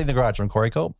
In 0.00 0.06
the 0.06 0.12
Garage. 0.12 0.38
I'm 0.38 0.48
Corey 0.48 0.70
Culp. 0.70 0.96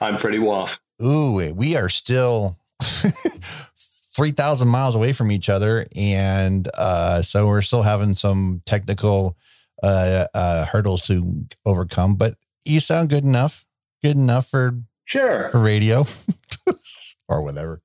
I'm 0.00 0.18
Freddie 0.18 0.38
Woff. 0.38 0.78
Ooh, 1.02 1.52
we 1.54 1.76
are 1.76 1.88
still 1.88 2.58
3,000 4.16 4.68
miles 4.68 4.94
away 4.94 5.12
from 5.12 5.30
each 5.30 5.48
other. 5.48 5.86
And 5.96 6.68
uh, 6.74 7.22
so 7.22 7.46
we're 7.48 7.62
still 7.62 7.82
having 7.82 8.14
some 8.14 8.62
technical 8.66 9.36
uh, 9.82 10.26
uh, 10.34 10.64
hurdles 10.66 11.02
to 11.02 11.46
overcome, 11.66 12.14
but 12.14 12.36
you 12.64 12.80
sound 12.80 13.08
good 13.10 13.24
enough. 13.24 13.66
Good 14.02 14.16
enough 14.16 14.46
for 14.46 14.78
Sure. 15.06 15.50
for 15.50 15.60
radio 15.60 16.04
or 17.28 17.42
whatever. 17.42 17.82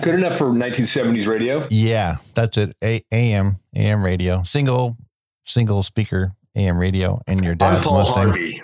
Good 0.00 0.14
enough 0.14 0.38
for 0.38 0.46
1970s 0.46 1.26
radio. 1.26 1.66
Yeah, 1.70 2.16
that's 2.34 2.56
it. 2.56 2.74
A- 2.82 3.04
AM, 3.12 3.56
AM 3.76 4.02
radio, 4.04 4.42
single, 4.44 4.96
single 5.44 5.82
speaker 5.82 6.34
AM 6.54 6.78
radio, 6.78 7.20
and 7.26 7.40
your 7.42 7.54
dad's 7.54 7.84
Mustang. 7.84 8.60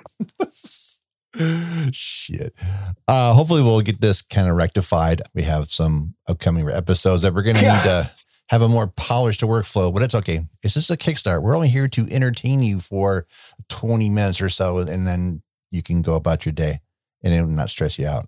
Shit. 1.93 2.55
Uh, 3.07 3.35
hopefully, 3.35 3.63
we'll 3.63 3.81
get 3.81 4.01
this 4.01 4.23
kind 4.23 4.49
of 4.49 4.57
rectified. 4.57 5.23
We 5.35 5.43
have 5.43 5.71
some 5.71 6.15
upcoming 6.27 6.69
episodes 6.71 7.23
that 7.23 7.35
we're 7.35 7.43
going 7.43 7.57
to 7.57 7.63
Yeah. 7.63 7.77
need 7.77 7.85
to 7.85 8.11
have 8.49 8.63
a 8.63 8.69
more 8.69 8.87
polished 8.89 9.43
workflow, 9.43 9.93
but 9.93 10.03
it's 10.03 10.15
okay. 10.15 10.47
It's 10.63 10.75
just 10.75 10.91
a 10.91 10.95
kickstart. 10.95 11.43
We're 11.43 11.55
only 11.55 11.69
here 11.69 11.89
to 11.89 12.09
entertain 12.11 12.63
you 12.63 12.79
for 12.81 13.27
20 13.69 14.09
minutes 14.09 14.41
or 14.41 14.49
so, 14.49 14.79
and 14.79 15.07
then 15.07 15.43
you 15.71 15.83
can 15.83 16.01
go 16.03 16.15
about 16.15 16.47
your 16.47 16.53
day 16.55 16.81
and 17.23 17.35
it 17.35 17.43
will 17.43 17.49
not 17.51 17.69
stress 17.71 17.99
you 17.99 18.07
out. 18.07 18.27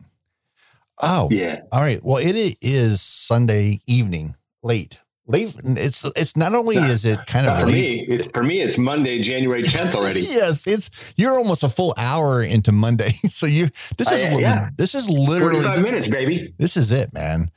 Oh, 1.02 1.28
Yeah. 1.30 1.60
all 1.72 1.80
right. 1.80 2.00
Well, 2.04 2.18
it 2.18 2.56
is 2.60 3.00
Sunday 3.00 3.80
evening, 3.86 4.34
late. 4.62 4.98
Late. 5.30 5.54
It's 5.64 6.04
it's 6.16 6.36
not 6.36 6.54
only 6.54 6.76
is 6.76 7.04
it 7.04 7.18
kind 7.26 7.46
of 7.46 7.60
for 7.60 7.66
me, 7.66 8.06
it's 8.08 8.30
for 8.32 8.42
me. 8.42 8.60
It's 8.60 8.76
Monday, 8.78 9.20
January 9.22 9.62
10th 9.62 9.94
already. 9.94 10.20
yes, 10.28 10.66
it's 10.66 10.90
you're 11.16 11.36
almost 11.38 11.62
a 11.62 11.68
full 11.68 11.94
hour 11.96 12.42
into 12.42 12.72
Monday. 12.72 13.12
So 13.28 13.46
you 13.46 13.68
this 13.96 14.10
is 14.10 14.24
Uh, 14.24 14.38
yeah. 14.38 14.70
this 14.76 14.94
is 14.94 15.08
literally 15.08 15.62
45 15.62 15.82
minutes, 15.82 16.08
baby. 16.08 16.54
this 16.58 16.76
is 16.76 16.90
it, 16.92 17.12
man. 17.14 17.50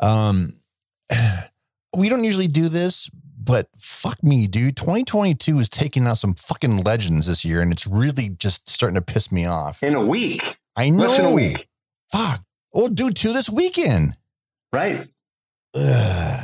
Um 0.00 0.54
we 1.96 2.08
don't 2.08 2.24
usually 2.24 2.48
do 2.48 2.68
this, 2.68 3.08
but 3.42 3.68
fuck 3.76 4.22
me, 4.22 4.46
dude. 4.46 4.76
2022 4.76 5.58
is 5.58 5.68
taking 5.68 6.06
out 6.06 6.18
some 6.18 6.34
fucking 6.34 6.78
legends 6.84 7.26
this 7.26 7.44
year, 7.44 7.60
and 7.62 7.72
it's 7.72 7.86
really 7.86 8.28
just 8.30 8.68
starting 8.68 8.94
to 8.96 9.02
piss 9.02 9.32
me 9.32 9.46
off. 9.46 9.82
In 9.82 9.94
a 9.94 10.04
week. 10.04 10.58
I 10.76 10.90
know. 10.90 10.98
Less 11.04 11.16
than 11.16 11.26
a 11.26 11.34
week. 11.34 11.66
Fuck. 12.12 12.40
We'll 12.74 12.88
do 12.88 13.10
two 13.10 13.32
this 13.32 13.48
weekend. 13.48 14.16
Right. 14.72 15.08
Ugh. 15.74 16.37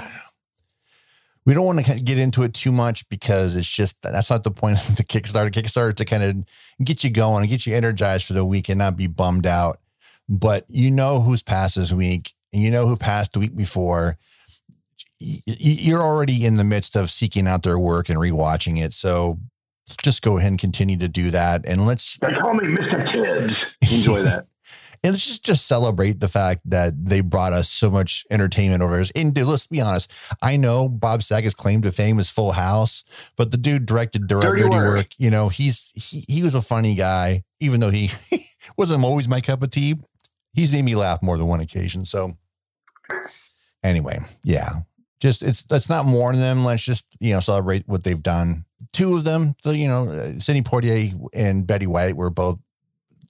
We 1.47 1.53
don't 1.53 1.67
want 1.67 1.85
to 1.85 2.01
get 2.01 2.19
into 2.19 2.43
it 2.43 2.55
too 2.55 2.73
much 2.73 3.07
because 3.09 3.55
it's 3.55 3.69
just 3.69 4.01
that's 4.03 4.31
not 4.31 4.45
the 4.45 4.51
point 4.51 4.79
of 4.89 4.97
the 4.97 5.05
Kickstarter. 5.05 5.51
Kickstarter 5.51 5.95
to 5.97 6.05
kind 6.05 6.23
of 6.23 6.85
get 6.85 7.05
you 7.05 7.11
going 7.11 7.43
and 7.43 7.51
get 7.51 7.67
you 7.67 7.75
energized 7.75 8.27
for 8.27 8.33
the 8.33 8.47
week 8.47 8.69
and 8.69 8.79
not 8.79 8.97
be 8.97 9.07
bummed 9.07 9.47
out. 9.47 9.79
But 10.29 10.65
you 10.69 10.91
know 10.91 11.21
who's 11.21 11.43
passed 11.43 11.77
this 11.77 11.93
week, 11.93 12.33
and 12.53 12.63
you 12.63 12.71
know 12.71 12.87
who 12.87 12.97
passed 12.97 13.35
the 13.35 13.41
week 13.41 13.55
before. 13.55 14.17
You're 15.19 16.03
already 16.03 16.45
in 16.45 16.57
the 16.57 16.65
midst 16.65 16.97
of 16.97 17.11
seeking 17.11 17.47
out 17.47 17.63
their 17.63 17.79
work 17.79 18.09
and 18.09 18.19
rewatching 18.19 18.83
it. 18.83 18.93
So 18.93 19.39
just 20.03 20.23
go 20.23 20.39
ahead 20.39 20.51
and 20.51 20.59
continue 20.59 20.99
to 20.99 21.09
do 21.09 21.31
that. 21.31 21.65
And 21.67 21.87
let's 21.87 22.19
They 22.19 22.33
call 22.33 22.55
me 22.55 22.75
Mr. 22.75 23.11
Tibbs. 23.11 23.57
Enjoy 23.93 24.23
that. 24.23 24.47
And 25.05 25.13
let's 25.13 25.27
just, 25.27 25.45
just 25.45 25.67
celebrate 25.67 26.21
the 26.21 26.29
fact 26.29 26.63
that 26.65 26.95
they 27.05 27.21
brought 27.21 27.53
us 27.53 27.69
so 27.69 27.91
much 27.91 28.25
entertainment 28.31 28.83
over 28.83 28.97
there. 28.97 29.05
And 29.15 29.35
dude, 29.35 29.47
let's 29.47 29.67
be 29.67 29.83
honest. 29.83 30.11
I 30.41 30.57
know 30.57 30.89
Bob 30.89 31.23
Saget's 31.23 31.55
claim 31.55 31.83
to 31.83 31.93
fame 31.93 32.19
is 32.19 32.31
Full 32.31 32.53
House, 32.53 33.05
but 33.37 33.51
the 33.51 33.59
dude 33.59 33.85
directed 33.85 34.27
direct 34.27 34.47
Dirty 34.47 34.63
dirty, 34.63 34.75
Work. 34.75 34.97
work. 34.97 35.07
You 35.19 35.31
know, 35.31 35.51
he's 35.51 35.93
he, 35.95 36.25
he 36.27 36.43
was 36.43 36.55
a 36.55 36.63
funny 36.63 36.95
guy, 36.95 37.45
even 37.61 37.81
though 37.81 37.91
he 37.91 38.11
wasn't 38.79 39.05
always 39.05 39.29
my 39.29 39.43
cup 39.43 39.63
of 39.63 39.71
tea. 39.71 39.97
He's 40.55 40.73
made 40.73 40.87
me 40.87 40.95
laugh 40.95 41.23
more 41.23 41.37
than 41.37 41.49
one 41.49 41.61
occasion. 41.61 42.07
So 42.07 42.39
anyway, 43.83 44.21
yeah, 44.43 44.71
just 45.21 45.43
it's 45.43 45.67
let's 45.69 45.91
not 45.91 46.07
mourn 46.07 46.41
them. 46.41 46.65
Let's 46.65 46.83
just 46.83 47.07
you 47.21 47.35
know 47.35 47.41
celebrate 47.41 47.87
what 47.87 48.05
they've 48.05 48.23
done. 48.23 48.65
Two 48.95 49.17
of 49.17 49.25
them, 49.25 49.55
the 49.65 49.77
you 49.77 49.89
know, 49.89 50.09
uh, 50.09 50.39
Sidney 50.39 50.63
Poitier 50.63 51.13
and 51.35 51.67
Betty 51.67 51.87
White 51.87 52.17
were 52.17 52.31
both 52.31 52.59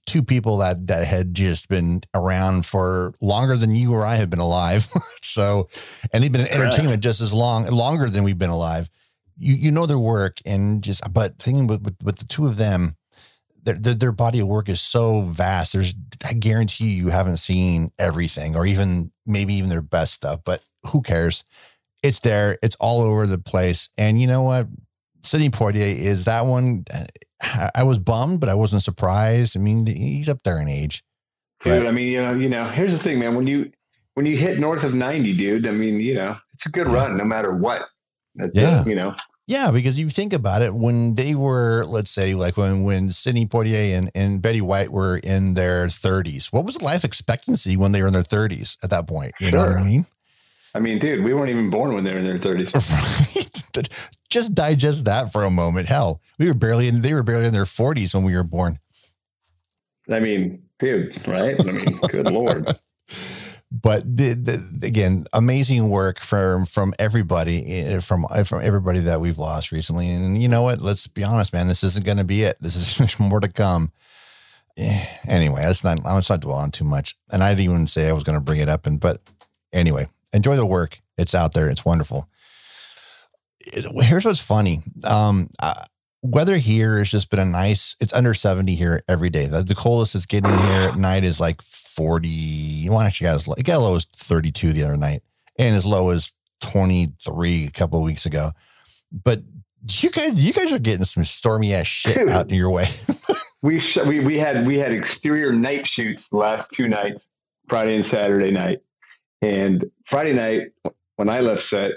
two 0.05 0.23
people 0.23 0.57
that 0.57 0.87
that 0.87 1.07
had 1.07 1.33
just 1.33 1.67
been 1.67 2.01
around 2.13 2.65
for 2.65 3.13
longer 3.21 3.57
than 3.57 3.75
you 3.75 3.93
or 3.93 4.05
I 4.05 4.15
have 4.15 4.29
been 4.29 4.39
alive. 4.39 4.87
so, 5.21 5.69
and 6.13 6.23
they've 6.23 6.31
been 6.31 6.41
in 6.41 6.47
entertainment 6.47 7.03
just 7.03 7.21
as 7.21 7.33
long, 7.33 7.67
longer 7.67 8.09
than 8.09 8.23
we've 8.23 8.37
been 8.37 8.49
alive. 8.49 8.89
You 9.37 9.55
you 9.55 9.71
know 9.71 9.85
their 9.85 9.99
work 9.99 10.39
and 10.45 10.83
just, 10.83 11.01
but 11.11 11.39
thinking 11.39 11.67
with 11.67 11.81
with, 11.83 11.95
with 12.03 12.17
the 12.17 12.25
two 12.25 12.45
of 12.45 12.57
them, 12.57 12.95
their, 13.63 13.75
their 13.75 13.93
their 13.95 14.11
body 14.11 14.39
of 14.39 14.47
work 14.47 14.69
is 14.69 14.81
so 14.81 15.21
vast. 15.21 15.73
There's 15.73 15.93
I 16.23 16.33
guarantee 16.33 16.85
you, 16.85 17.05
you 17.05 17.09
haven't 17.09 17.37
seen 17.37 17.91
everything 17.99 18.55
or 18.55 18.65
even 18.65 19.11
maybe 19.25 19.55
even 19.55 19.69
their 19.69 19.81
best 19.81 20.13
stuff. 20.13 20.41
But 20.45 20.65
who 20.87 21.01
cares? 21.01 21.43
It's 22.03 22.19
there. 22.19 22.57
It's 22.61 22.75
all 22.79 23.01
over 23.01 23.25
the 23.25 23.39
place. 23.39 23.89
And 23.97 24.21
you 24.21 24.27
know 24.27 24.43
what? 24.43 24.67
Sidney 25.23 25.49
Poitier 25.49 25.97
is 25.97 26.25
that 26.25 26.45
one. 26.45 26.85
I- 27.41 27.83
was 27.83 27.99
bummed, 27.99 28.39
but 28.39 28.49
I 28.49 28.53
wasn't 28.55 28.83
surprised. 28.83 29.55
I 29.57 29.59
mean, 29.59 29.85
he's 29.85 30.29
up 30.29 30.43
there 30.43 30.59
in 30.59 30.67
age. 30.67 31.03
Dude, 31.63 31.79
Right. 31.79 31.87
I 31.87 31.91
mean, 31.91 32.11
you 32.11 32.21
know, 32.21 32.33
you 32.33 32.49
know, 32.49 32.69
here's 32.69 32.91
the 32.93 32.99
thing, 32.99 33.19
man. 33.19 33.35
When 33.35 33.47
you 33.47 33.71
when 34.13 34.25
you 34.25 34.37
hit 34.37 34.59
north 34.59 34.83
of 34.83 34.93
90, 34.93 35.33
dude, 35.33 35.67
I 35.67 35.71
mean, 35.71 35.99
you 35.99 36.13
know, 36.13 36.37
it's 36.53 36.65
a 36.65 36.69
good 36.69 36.87
run 36.87 37.17
no 37.17 37.25
matter 37.25 37.53
what. 37.53 37.81
That's 38.35 38.51
it, 38.51 38.61
Yeah. 38.61 38.85
you 38.85 38.95
know. 38.95 39.13
Yeah, 39.47 39.69
because 39.71 39.99
you 39.99 40.09
think 40.09 40.33
about 40.33 40.61
it, 40.63 40.73
when 40.73 41.13
they 41.15 41.35
were, 41.35 41.83
let's 41.85 42.09
say, 42.09 42.33
like 42.33 42.57
when 42.57 42.83
when 42.83 43.11
Sidney 43.11 43.45
Poitier 43.45 43.95
and, 43.95 44.09
and 44.15 44.41
Betty 44.41 44.61
White 44.61 44.89
were 44.91 45.17
in 45.17 45.53
their 45.53 45.85
30s, 45.87 46.47
what 46.53 46.65
was 46.65 46.77
the 46.77 46.85
life 46.85 47.03
expectancy 47.03 47.77
when 47.77 47.91
they 47.91 48.01
were 48.01 48.07
in 48.07 48.13
their 48.13 48.23
30s 48.23 48.77
at 48.83 48.89
that 48.89 49.05
point? 49.07 49.33
You 49.39 49.51
know 49.51 49.59
what 49.67 49.77
I 49.77 49.83
mean? 49.83 50.05
I 50.73 50.79
mean, 50.79 50.97
dude, 50.99 51.23
we 51.23 51.33
weren't 51.33 51.49
even 51.49 51.69
born 51.69 51.93
when 51.93 52.03
they 52.03 52.11
were 52.11 52.19
in 52.19 52.25
their 52.27 52.39
30s. 52.39 52.71
Just 54.29 54.55
digest 54.55 55.05
that 55.05 55.31
for 55.31 55.43
a 55.43 55.49
moment. 55.49 55.87
Hell, 55.87 56.21
we 56.39 56.47
were 56.47 56.53
barely 56.53 56.87
in, 56.87 57.01
they 57.01 57.13
were 57.13 57.23
barely 57.23 57.45
in 57.45 57.53
their 57.53 57.63
40s 57.63 58.13
when 58.13 58.23
we 58.23 58.35
were 58.35 58.43
born. 58.43 58.79
I 60.09 60.19
mean, 60.19 60.63
dude, 60.79 61.27
right? 61.27 61.59
I 61.59 61.63
mean, 61.63 61.99
good 62.09 62.29
lord. 62.29 62.77
but 63.71 64.03
the, 64.03 64.33
the, 64.33 64.85
again, 64.87 65.25
amazing 65.33 65.89
work 65.89 66.19
from 66.19 66.65
from 66.65 66.93
everybody 66.99 67.65
eh, 67.71 67.99
from 67.99 68.25
from 68.45 68.61
everybody 68.61 68.99
that 68.99 69.19
we've 69.19 69.39
lost 69.39 69.71
recently. 69.71 70.09
And 70.09 70.41
you 70.41 70.47
know 70.47 70.61
what? 70.61 70.81
Let's 70.81 71.07
be 71.07 71.23
honest, 71.23 71.53
man. 71.53 71.67
This 71.67 71.83
isn't 71.83 72.05
going 72.05 72.19
to 72.19 72.23
be 72.23 72.43
it. 72.43 72.57
This 72.61 72.75
is 72.75 72.97
there's 72.99 73.19
more 73.19 73.39
to 73.39 73.47
come. 73.49 73.91
Eh, 74.77 75.05
Anyway, 75.27 75.61
that's 75.61 75.83
not. 75.83 76.03
Let's 76.03 76.29
not 76.29 76.41
dwell 76.41 76.57
on 76.57 76.71
too 76.71 76.83
much. 76.83 77.17
And 77.31 77.43
I 77.43 77.51
didn't 77.51 77.71
even 77.71 77.87
say 77.87 78.07
I 78.07 78.13
was 78.13 78.23
going 78.23 78.37
to 78.37 78.43
bring 78.43 78.61
it 78.61 78.69
up. 78.69 78.85
And 78.85 78.99
but 78.99 79.21
anyway, 79.73 80.07
enjoy 80.33 80.55
the 80.55 80.65
work. 80.65 81.01
It's 81.17 81.33
out 81.33 81.53
there. 81.53 81.69
It's 81.69 81.85
wonderful. 81.85 82.29
It- 83.65 84.03
here's 84.03 84.25
what's 84.25 84.39
funny. 84.41 84.81
Um, 85.03 85.49
uh, 85.59 85.85
weather 86.21 86.57
here 86.57 86.97
has 86.99 87.11
just 87.11 87.29
been 87.29 87.39
a 87.39 87.45
nice. 87.45 87.95
It's 87.99 88.13
under 88.13 88.33
seventy 88.33 88.75
here 88.75 89.03
every 89.07 89.29
day. 89.29 89.45
The, 89.47 89.63
the 89.63 89.75
coldest 89.75 90.15
it's 90.15 90.25
getting 90.25 90.57
here 90.57 90.89
at 90.89 90.97
night 90.97 91.23
is 91.23 91.39
like 91.39 91.61
forty. 91.61 92.87
Well, 92.89 92.99
actually, 93.01 93.25
got 93.25 93.35
as 93.35 93.47
low, 93.47 93.55
it 93.57 93.63
got 93.63 93.73
as 93.73 93.79
low 93.79 93.95
as 93.95 94.05
thirty-two 94.05 94.73
the 94.73 94.83
other 94.83 94.97
night, 94.97 95.21
and 95.57 95.75
as 95.75 95.85
low 95.85 96.09
as 96.09 96.33
twenty-three 96.61 97.65
a 97.65 97.71
couple 97.71 97.99
of 97.99 98.05
weeks 98.05 98.25
ago. 98.25 98.51
But 99.11 99.41
you 100.01 100.09
guys, 100.09 100.33
you 100.35 100.51
guys 100.53 100.71
are 100.73 100.79
getting 100.79 101.05
some 101.05 101.23
stormy 101.23 101.73
ass 101.73 101.87
shit 101.87 102.17
Dude. 102.17 102.29
out 102.29 102.49
your 102.51 102.71
way. 102.71 102.89
we 103.61 103.79
sh- 103.79 103.97
we 104.05 104.19
we 104.19 104.37
had 104.37 104.65
we 104.65 104.77
had 104.77 104.91
exterior 104.91 105.53
night 105.53 105.87
shoots 105.87 106.27
the 106.29 106.37
last 106.37 106.71
two 106.71 106.87
nights, 106.87 107.27
Friday 107.69 107.95
and 107.95 108.05
Saturday 108.05 108.51
night. 108.51 108.79
And 109.41 109.85
Friday 110.05 110.33
night, 110.33 110.61
when 111.17 111.29
I 111.29 111.39
left 111.39 111.61
set 111.61 111.91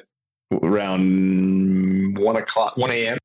around 0.53 2.19
one 2.19 2.37
o'clock, 2.37 2.77
one 2.77 2.91
a.m. 2.91 3.19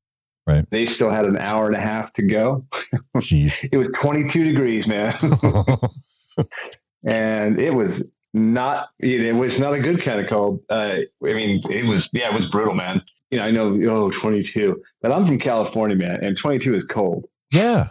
Right. 0.46 0.64
They 0.70 0.86
still 0.86 1.10
had 1.10 1.24
an 1.24 1.38
hour 1.38 1.66
and 1.66 1.76
a 1.76 1.80
half 1.80 2.12
to 2.14 2.22
go. 2.22 2.66
Jeez. 3.16 3.68
It 3.72 3.76
was 3.76 3.88
twenty-two 4.00 4.44
degrees, 4.44 4.86
man, 4.86 5.16
and 7.06 7.58
it 7.58 7.74
was 7.74 8.10
not. 8.34 8.90
It 9.00 9.34
was 9.34 9.58
not 9.58 9.72
a 9.72 9.78
good 9.78 10.02
kind 10.02 10.20
of 10.20 10.28
cold. 10.28 10.60
Uh, 10.68 10.98
I 11.24 11.32
mean, 11.32 11.62
it 11.70 11.86
was. 11.86 12.10
Yeah, 12.12 12.28
it 12.28 12.34
was 12.34 12.48
brutal, 12.48 12.74
man. 12.74 13.02
You 13.30 13.38
know, 13.38 13.44
I 13.44 13.50
know. 13.50 13.80
Oh, 13.90 14.10
22, 14.10 14.80
but 15.00 15.10
I'm 15.10 15.26
from 15.26 15.38
California, 15.38 15.96
man, 15.96 16.22
and 16.22 16.36
22 16.38 16.74
is 16.74 16.84
cold 16.84 17.24
yeah. 17.54 17.88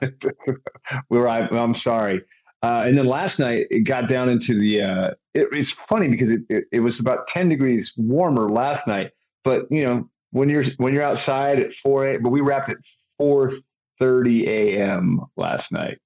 where 1.07 1.27
I, 1.27 1.47
I'm 1.51 1.73
sorry. 1.73 2.21
Uh, 2.61 2.83
and 2.85 2.97
then 2.97 3.05
last 3.05 3.39
night 3.39 3.67
it 3.71 3.81
got 3.81 4.07
down 4.07 4.29
into 4.29 4.57
the. 4.57 4.81
Uh, 4.81 5.11
it, 5.33 5.47
it's 5.51 5.71
funny 5.71 6.07
because 6.07 6.31
it, 6.31 6.41
it, 6.49 6.65
it 6.71 6.79
was 6.79 6.99
about 6.99 7.27
10 7.27 7.49
degrees 7.49 7.93
warmer 7.97 8.49
last 8.49 8.87
night, 8.87 9.11
but 9.43 9.65
you 9.69 9.85
know 9.85 10.09
when 10.31 10.49
you're 10.49 10.63
when 10.77 10.93
you're 10.93 11.03
outside 11.03 11.59
at 11.59 11.73
4 11.73 12.07
a. 12.07 12.17
But 12.17 12.29
we 12.29 12.41
wrapped 12.41 12.69
at 12.69 12.77
4:30 13.21 14.47
a.m. 14.47 15.21
last 15.37 15.71
night. 15.71 15.99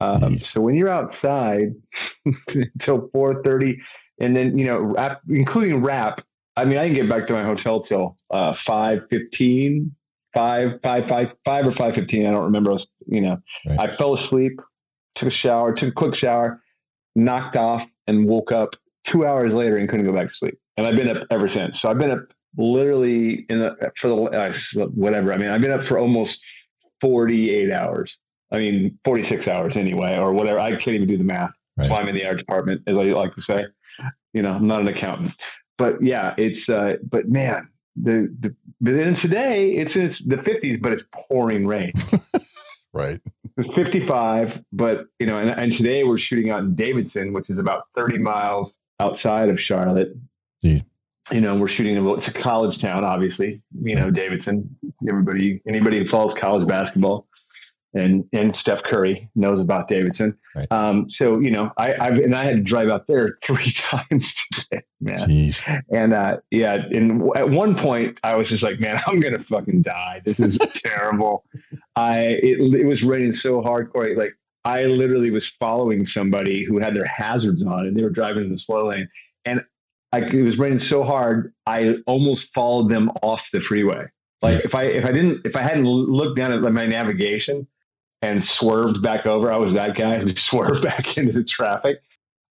Um, 0.00 0.38
so 0.38 0.60
when 0.60 0.74
you're 0.74 0.88
outside 0.88 1.74
until 2.24 3.08
4:30, 3.14 3.78
and 4.20 4.36
then 4.36 4.58
you 4.58 4.66
know 4.66 4.78
wrap, 4.78 5.20
including 5.28 5.82
wrap. 5.82 6.22
I 6.56 6.64
mean, 6.64 6.78
I 6.78 6.82
didn't 6.82 6.96
get 6.96 7.08
back 7.08 7.26
to 7.28 7.32
my 7.32 7.44
hotel 7.44 7.80
till 7.80 8.16
uh, 8.30 8.52
5:15 8.52 9.90
five, 10.32 10.78
five, 10.80 11.08
five, 11.08 11.32
five 11.44 11.66
or 11.66 11.72
five 11.72 11.94
fifteen. 11.94 12.24
I 12.26 12.30
don't 12.30 12.44
remember. 12.44 12.70
I 12.70 12.74
was, 12.74 12.86
you 13.06 13.20
know, 13.20 13.42
Right. 13.66 13.80
I 13.80 13.96
fell 13.96 14.14
asleep 14.14 14.60
took 15.14 15.28
a 15.28 15.30
shower, 15.30 15.72
took 15.72 15.90
a 15.90 15.92
quick 15.92 16.14
shower, 16.14 16.62
knocked 17.14 17.56
off, 17.56 17.86
and 18.06 18.26
woke 18.26 18.52
up 18.52 18.76
two 19.04 19.26
hours 19.26 19.52
later 19.52 19.76
and 19.76 19.88
couldn't 19.88 20.06
go 20.06 20.12
back 20.12 20.28
to 20.28 20.34
sleep. 20.34 20.58
And 20.76 20.86
I've 20.86 20.96
been 20.96 21.14
up 21.14 21.26
ever 21.30 21.48
since. 21.48 21.80
So 21.80 21.90
I've 21.90 21.98
been 21.98 22.10
up 22.10 22.32
literally 22.56 23.46
in 23.48 23.60
the 23.60 23.92
for 23.96 24.08
the 24.08 24.90
whatever. 24.94 25.32
I 25.32 25.36
mean, 25.36 25.50
I've 25.50 25.60
been 25.60 25.72
up 25.72 25.84
for 25.84 25.98
almost 25.98 26.40
48 27.00 27.72
hours. 27.72 28.18
I 28.52 28.58
mean, 28.58 28.98
46 29.04 29.48
hours 29.48 29.76
anyway, 29.76 30.18
or 30.18 30.32
whatever. 30.32 30.58
I 30.58 30.70
can't 30.72 30.96
even 30.96 31.08
do 31.08 31.16
the 31.16 31.24
math. 31.24 31.52
Right. 31.76 31.84
That's 31.84 31.90
why 31.90 32.00
I'm 32.00 32.08
in 32.08 32.14
the 32.14 32.26
art 32.26 32.38
department, 32.38 32.82
as 32.86 32.96
I 32.96 33.02
like 33.04 33.34
to 33.34 33.40
say. 33.40 33.66
You 34.32 34.42
know, 34.42 34.52
I'm 34.52 34.66
not 34.66 34.80
an 34.80 34.88
accountant. 34.88 35.34
But 35.78 36.02
yeah, 36.02 36.34
it's, 36.36 36.68
uh, 36.68 36.96
but 37.08 37.28
man, 37.28 37.68
the, 37.96 38.34
the, 38.40 38.54
but 38.80 38.96
then 38.96 39.14
today 39.14 39.70
it's, 39.70 39.96
it's 39.96 40.18
the 40.18 40.36
50s, 40.36 40.82
but 40.82 40.92
it's 40.92 41.04
pouring 41.14 41.66
rain. 41.66 41.92
right. 42.92 43.20
It's 43.56 43.72
55, 43.74 44.62
but, 44.72 45.06
you 45.18 45.26
know, 45.26 45.38
and, 45.38 45.50
and 45.50 45.72
today 45.72 46.04
we're 46.04 46.18
shooting 46.18 46.50
out 46.50 46.60
in 46.60 46.74
Davidson, 46.74 47.32
which 47.32 47.50
is 47.50 47.58
about 47.58 47.84
30 47.96 48.18
miles 48.18 48.76
outside 48.98 49.48
of 49.48 49.60
Charlotte. 49.60 50.14
Yeah 50.62 50.80
you 51.32 51.40
know, 51.40 51.54
we're 51.54 51.68
shooting 51.68 51.96
a 51.96 52.14
it's 52.14 52.28
a 52.28 52.32
college 52.32 52.80
town, 52.80 53.04
obviously. 53.04 53.62
You 53.80 53.96
know, 53.96 54.10
Davidson. 54.10 54.76
Everybody, 55.08 55.62
anybody 55.66 55.98
who 55.98 56.08
follows 56.08 56.34
college 56.34 56.66
basketball, 56.66 57.26
and 57.94 58.24
and 58.32 58.56
Steph 58.56 58.82
Curry 58.82 59.30
knows 59.34 59.60
about 59.60 59.88
Davidson. 59.88 60.36
Right. 60.54 60.70
Um, 60.70 61.10
so 61.10 61.38
you 61.40 61.50
know, 61.50 61.72
I 61.78 61.94
I've, 62.00 62.18
and 62.18 62.34
I 62.34 62.44
had 62.44 62.56
to 62.56 62.62
drive 62.62 62.88
out 62.88 63.06
there 63.06 63.38
three 63.44 63.72
times 63.72 64.34
today, 64.52 64.82
man. 65.00 65.28
Jeez. 65.28 65.82
And 65.92 66.12
uh, 66.12 66.38
yeah, 66.50 66.84
and 66.92 67.30
at 67.36 67.48
one 67.48 67.76
point 67.76 68.18
I 68.22 68.36
was 68.36 68.48
just 68.48 68.62
like, 68.62 68.80
man, 68.80 69.00
I'm 69.06 69.20
gonna 69.20 69.38
fucking 69.38 69.82
die. 69.82 70.22
This 70.24 70.40
is 70.40 70.58
terrible. 70.84 71.44
I 71.96 72.38
it, 72.42 72.60
it 72.80 72.86
was 72.86 73.02
raining 73.02 73.32
so 73.32 73.60
hardcore, 73.62 74.16
like 74.16 74.34
I 74.64 74.84
literally 74.84 75.30
was 75.30 75.48
following 75.48 76.04
somebody 76.04 76.64
who 76.64 76.78
had 76.78 76.94
their 76.94 77.06
hazards 77.06 77.64
on 77.64 77.86
and 77.86 77.96
they 77.96 78.02
were 78.02 78.10
driving 78.10 78.44
in 78.44 78.50
the 78.50 78.58
slow 78.58 78.88
lane, 78.88 79.08
and 79.44 79.62
I, 80.12 80.20
it 80.20 80.42
was 80.42 80.58
raining 80.58 80.80
so 80.80 81.04
hard, 81.04 81.52
I 81.66 81.96
almost 82.06 82.52
followed 82.52 82.88
them 82.88 83.10
off 83.22 83.48
the 83.52 83.60
freeway. 83.60 84.06
Like 84.42 84.54
yes. 84.54 84.64
if 84.64 84.74
I 84.74 84.84
if 84.84 85.04
I 85.04 85.12
didn't 85.12 85.46
if 85.46 85.54
I 85.54 85.62
hadn't 85.62 85.84
looked 85.84 86.36
down 86.36 86.52
at 86.52 86.62
my 86.62 86.86
navigation 86.86 87.66
and 88.22 88.42
swerved 88.42 89.02
back 89.02 89.26
over, 89.26 89.52
I 89.52 89.56
was 89.56 89.72
that 89.74 89.94
guy 89.94 90.18
who 90.18 90.28
swerved 90.36 90.82
back 90.82 91.16
into 91.16 91.32
the 91.32 91.44
traffic. 91.44 92.02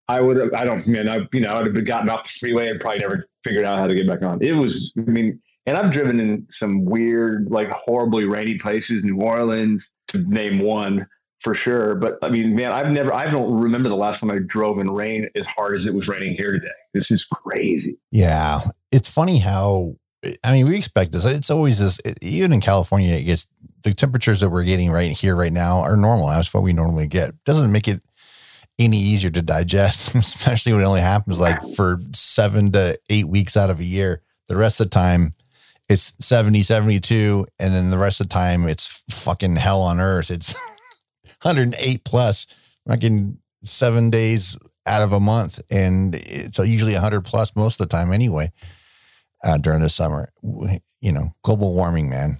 I 0.07 0.21
would 0.21 0.37
have. 0.37 0.53
I 0.53 0.63
don't 0.63 0.85
man. 0.87 1.09
I 1.09 1.27
you 1.33 1.41
know 1.41 1.53
I'd 1.53 1.65
have 1.65 1.85
gotten 1.85 2.09
off 2.09 2.23
the 2.23 2.29
freeway 2.39 2.69
and 2.69 2.79
probably 2.79 2.99
never 2.99 3.27
figured 3.43 3.65
out 3.65 3.79
how 3.79 3.87
to 3.87 3.95
get 3.95 4.07
back 4.07 4.23
on. 4.23 4.41
It 4.41 4.53
was. 4.53 4.91
I 4.97 5.01
mean, 5.01 5.41
and 5.65 5.77
I've 5.77 5.91
driven 5.91 6.19
in 6.19 6.47
some 6.49 6.85
weird, 6.85 7.51
like 7.51 7.69
horribly 7.69 8.25
rainy 8.25 8.57
places, 8.57 9.03
New 9.03 9.21
Orleans 9.21 9.91
to 10.09 10.19
name 10.19 10.59
one 10.59 11.05
for 11.39 11.55
sure. 11.55 11.95
But 11.95 12.17
I 12.21 12.29
mean, 12.29 12.55
man, 12.55 12.71
I've 12.71 12.91
never, 12.91 13.13
I 13.13 13.29
don't 13.29 13.51
remember 13.51 13.89
the 13.89 13.95
last 13.95 14.19
time 14.19 14.31
I 14.31 14.39
drove 14.45 14.79
in 14.79 14.91
rain 14.91 15.27
as 15.35 15.45
hard 15.45 15.75
as 15.75 15.85
it 15.85 15.93
was 15.93 16.07
raining 16.07 16.35
here 16.35 16.51
today. 16.51 16.67
This 16.93 17.11
is 17.11 17.23
crazy. 17.25 17.97
Yeah. 18.11 18.61
It's 18.91 19.09
funny 19.09 19.39
how, 19.39 19.95
I 20.43 20.53
mean, 20.53 20.67
we 20.67 20.77
expect 20.77 21.13
this. 21.13 21.23
It's 21.25 21.49
always 21.49 21.79
this, 21.79 21.99
even 22.21 22.51
in 22.51 22.59
California, 22.59 23.15
it 23.15 23.23
gets 23.23 23.47
the 23.83 23.93
temperatures 23.93 24.41
that 24.41 24.49
we're 24.49 24.65
getting 24.65 24.91
right 24.91 25.11
here, 25.11 25.35
right 25.35 25.53
now 25.53 25.79
are 25.79 25.95
normal. 25.95 26.27
That's 26.27 26.53
what 26.53 26.63
we 26.63 26.73
normally 26.73 27.07
get. 27.07 27.41
Doesn't 27.45 27.71
make 27.71 27.87
it 27.87 28.01
any 28.77 28.97
easier 28.97 29.29
to 29.29 29.41
digest, 29.41 30.15
especially 30.15 30.73
when 30.73 30.81
it 30.81 30.85
only 30.85 31.01
happens 31.01 31.39
like 31.39 31.61
for 31.75 31.99
seven 32.13 32.71
to 32.73 32.99
eight 33.09 33.29
weeks 33.29 33.55
out 33.55 33.69
of 33.69 33.79
a 33.79 33.85
year. 33.85 34.21
The 34.47 34.57
rest 34.57 34.81
of 34.81 34.87
the 34.87 34.89
time, 34.89 35.35
it's 35.87 36.13
70, 36.19 36.63
72. 36.63 37.45
And 37.57 37.73
then 37.73 37.89
the 37.91 37.97
rest 37.97 38.19
of 38.19 38.27
the 38.27 38.33
time, 38.33 38.67
it's 38.67 39.03
fucking 39.09 39.55
hell 39.55 39.81
on 39.81 39.99
earth. 40.01 40.31
It's 40.31 40.53
108 41.41 42.03
plus, 42.03 42.47
fucking 42.87 43.37
seven 43.63 44.09
days 44.09 44.57
out 44.85 45.01
of 45.01 45.13
a 45.13 45.19
month. 45.19 45.61
And 45.69 46.15
it's 46.15 46.57
usually 46.57 46.93
100 46.93 47.21
plus 47.21 47.55
most 47.55 47.79
of 47.79 47.87
the 47.87 47.95
time 47.95 48.11
anyway 48.11 48.51
uh, 49.43 49.57
during 49.57 49.81
the 49.81 49.89
summer. 49.89 50.31
You 51.01 51.11
know, 51.11 51.33
global 51.43 51.73
warming, 51.73 52.09
man. 52.09 52.37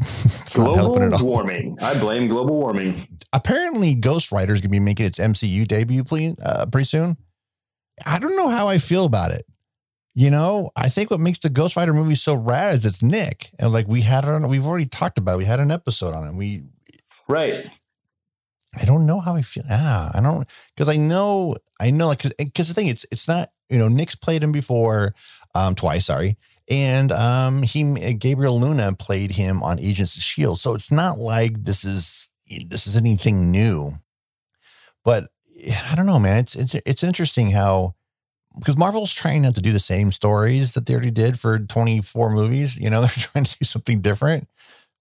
global 0.52 1.18
warming. 1.24 1.76
I 1.80 1.98
blame 1.98 2.28
global 2.28 2.56
warming. 2.56 3.08
Apparently, 3.32 3.94
Ghost 3.94 4.30
Rider 4.30 4.54
is 4.54 4.60
going 4.60 4.70
to 4.70 4.72
be 4.72 4.80
making 4.80 5.06
its 5.06 5.18
MCU 5.18 5.66
debut 5.66 6.04
uh, 6.42 6.66
pretty 6.66 6.84
soon. 6.84 7.16
I 8.06 8.18
don't 8.18 8.36
know 8.36 8.48
how 8.48 8.68
I 8.68 8.78
feel 8.78 9.04
about 9.04 9.32
it. 9.32 9.44
You 10.14 10.30
know, 10.30 10.70
I 10.74 10.88
think 10.88 11.10
what 11.10 11.20
makes 11.20 11.38
the 11.38 11.48
Ghost 11.48 11.76
Rider 11.76 11.92
movie 11.92 12.14
so 12.14 12.34
rad 12.34 12.76
is 12.76 12.86
it's 12.86 13.02
Nick, 13.02 13.50
and 13.58 13.72
like 13.72 13.86
we 13.86 14.00
had 14.00 14.24
it 14.24 14.30
on, 14.30 14.48
we've 14.48 14.66
already 14.66 14.86
talked 14.86 15.18
about. 15.18 15.34
It. 15.34 15.38
We 15.38 15.44
had 15.44 15.60
an 15.60 15.70
episode 15.70 16.14
on 16.14 16.26
it. 16.26 16.34
We 16.34 16.62
right. 17.28 17.70
I 18.76 18.84
don't 18.84 19.06
know 19.06 19.20
how 19.20 19.34
I 19.34 19.42
feel. 19.42 19.64
Ah, 19.70 20.10
I 20.14 20.20
don't 20.20 20.46
because 20.74 20.88
I 20.88 20.96
know 20.96 21.56
I 21.80 21.90
know 21.90 22.08
like 22.08 22.22
because 22.38 22.68
the 22.68 22.74
thing 22.74 22.88
it's 22.88 23.06
it's 23.10 23.26
not 23.28 23.50
you 23.70 23.78
know 23.78 23.88
Nick's 23.88 24.14
played 24.14 24.44
him 24.44 24.52
before 24.52 25.14
um 25.54 25.74
twice 25.74 26.06
sorry 26.06 26.36
and 26.68 27.10
um 27.12 27.62
he 27.62 27.82
Gabriel 28.14 28.60
Luna 28.60 28.92
played 28.94 29.32
him 29.32 29.62
on 29.62 29.80
Agents 29.80 30.16
of 30.16 30.22
Shield 30.22 30.58
so 30.58 30.74
it's 30.74 30.92
not 30.92 31.18
like 31.18 31.64
this 31.64 31.84
is 31.84 32.28
this 32.66 32.86
is 32.86 32.96
anything 32.96 33.50
new 33.50 33.92
but 35.04 35.28
I 35.90 35.94
don't 35.94 36.06
know 36.06 36.18
man 36.18 36.38
it's 36.38 36.54
it's 36.54 36.74
it's 36.84 37.02
interesting 37.02 37.50
how 37.52 37.94
because 38.58 38.76
Marvel's 38.76 39.14
trying 39.14 39.42
not 39.42 39.54
to 39.54 39.60
do 39.60 39.72
the 39.72 39.80
same 39.80 40.12
stories 40.12 40.72
that 40.72 40.86
they 40.86 40.92
already 40.92 41.10
did 41.10 41.38
for 41.40 41.58
24 41.58 42.30
movies 42.32 42.78
you 42.78 42.90
know 42.90 43.00
they're 43.02 43.08
trying 43.08 43.44
to 43.44 43.58
do 43.58 43.64
something 43.64 44.00
different 44.02 44.46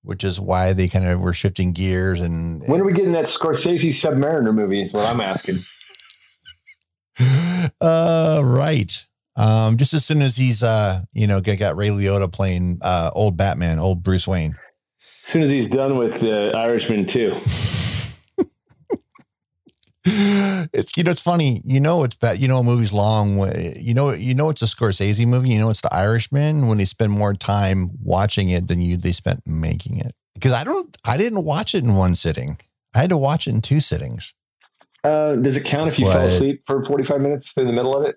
which 0.07 0.23
is 0.23 0.39
why 0.39 0.71
they 0.71 0.87
kind 0.87 1.05
of 1.05 1.19
were 1.19 1.33
shifting 1.33 1.73
gears. 1.73 2.21
And 2.21 2.65
when 2.65 2.79
are 2.79 2.85
we 2.85 2.93
getting 2.93 3.11
that 3.11 3.25
Scorsese 3.25 3.89
Submariner 3.89 4.55
movie? 4.55 4.83
Is 4.83 4.93
what 4.93 5.05
I'm 5.05 5.19
asking. 5.19 5.57
uh, 7.81 8.41
right. 8.41 9.05
Um, 9.35 9.75
just 9.75 9.93
as 9.93 10.05
soon 10.05 10.21
as 10.21 10.37
he's, 10.37 10.63
uh, 10.63 11.03
you 11.11 11.27
know, 11.27 11.41
got, 11.41 11.57
got 11.57 11.75
Ray 11.75 11.89
Liotta 11.89 12.31
playing 12.31 12.79
uh, 12.81 13.11
old 13.13 13.35
Batman, 13.35 13.79
old 13.79 14.01
Bruce 14.01 14.25
Wayne. 14.25 14.55
As 15.25 15.31
soon 15.33 15.43
as 15.43 15.49
he's 15.49 15.69
done 15.69 15.97
with 15.97 16.23
uh, 16.23 16.57
Irishman 16.57 17.05
too. 17.05 17.37
it's 20.73 20.95
you 20.95 21.03
know 21.03 21.11
it's 21.11 21.21
funny 21.21 21.61
you 21.65 21.79
know 21.79 22.03
it's 22.03 22.15
bad 22.15 22.39
you 22.39 22.47
know 22.47 22.59
a 22.59 22.63
movie's 22.63 22.93
long 22.93 23.51
you 23.77 23.93
know 23.93 24.13
you 24.13 24.33
know 24.33 24.49
it's 24.49 24.61
a 24.61 24.65
Scorsese 24.65 25.27
movie 25.27 25.49
you 25.49 25.59
know 25.59 25.69
it's 25.69 25.81
the 25.81 25.93
Irishman 25.93 26.67
when 26.67 26.77
they 26.77 26.85
spend 26.85 27.11
more 27.11 27.33
time 27.33 27.91
watching 28.01 28.49
it 28.49 28.67
than 28.67 28.81
you 28.81 28.97
they 28.97 29.11
spent 29.11 29.45
making 29.45 29.99
it 29.99 30.13
because 30.33 30.53
I 30.53 30.63
don't 30.63 30.95
I 31.03 31.17
didn't 31.17 31.43
watch 31.43 31.75
it 31.75 31.83
in 31.83 31.95
one 31.95 32.15
sitting 32.15 32.57
I 32.95 33.01
had 33.01 33.09
to 33.09 33.17
watch 33.17 33.47
it 33.47 33.51
in 33.51 33.61
two 33.61 33.79
sittings. 33.79 34.33
Uh, 35.03 35.35
does 35.35 35.55
it 35.55 35.65
count 35.65 35.89
if 35.89 35.99
you 35.99 36.05
but, 36.05 36.13
fell 36.13 36.27
asleep 36.27 36.63
for 36.65 36.83
forty 36.85 37.03
five 37.03 37.21
minutes 37.21 37.53
in 37.55 37.67
the 37.67 37.73
middle 37.73 37.95
of 37.95 38.05
it? 38.07 38.15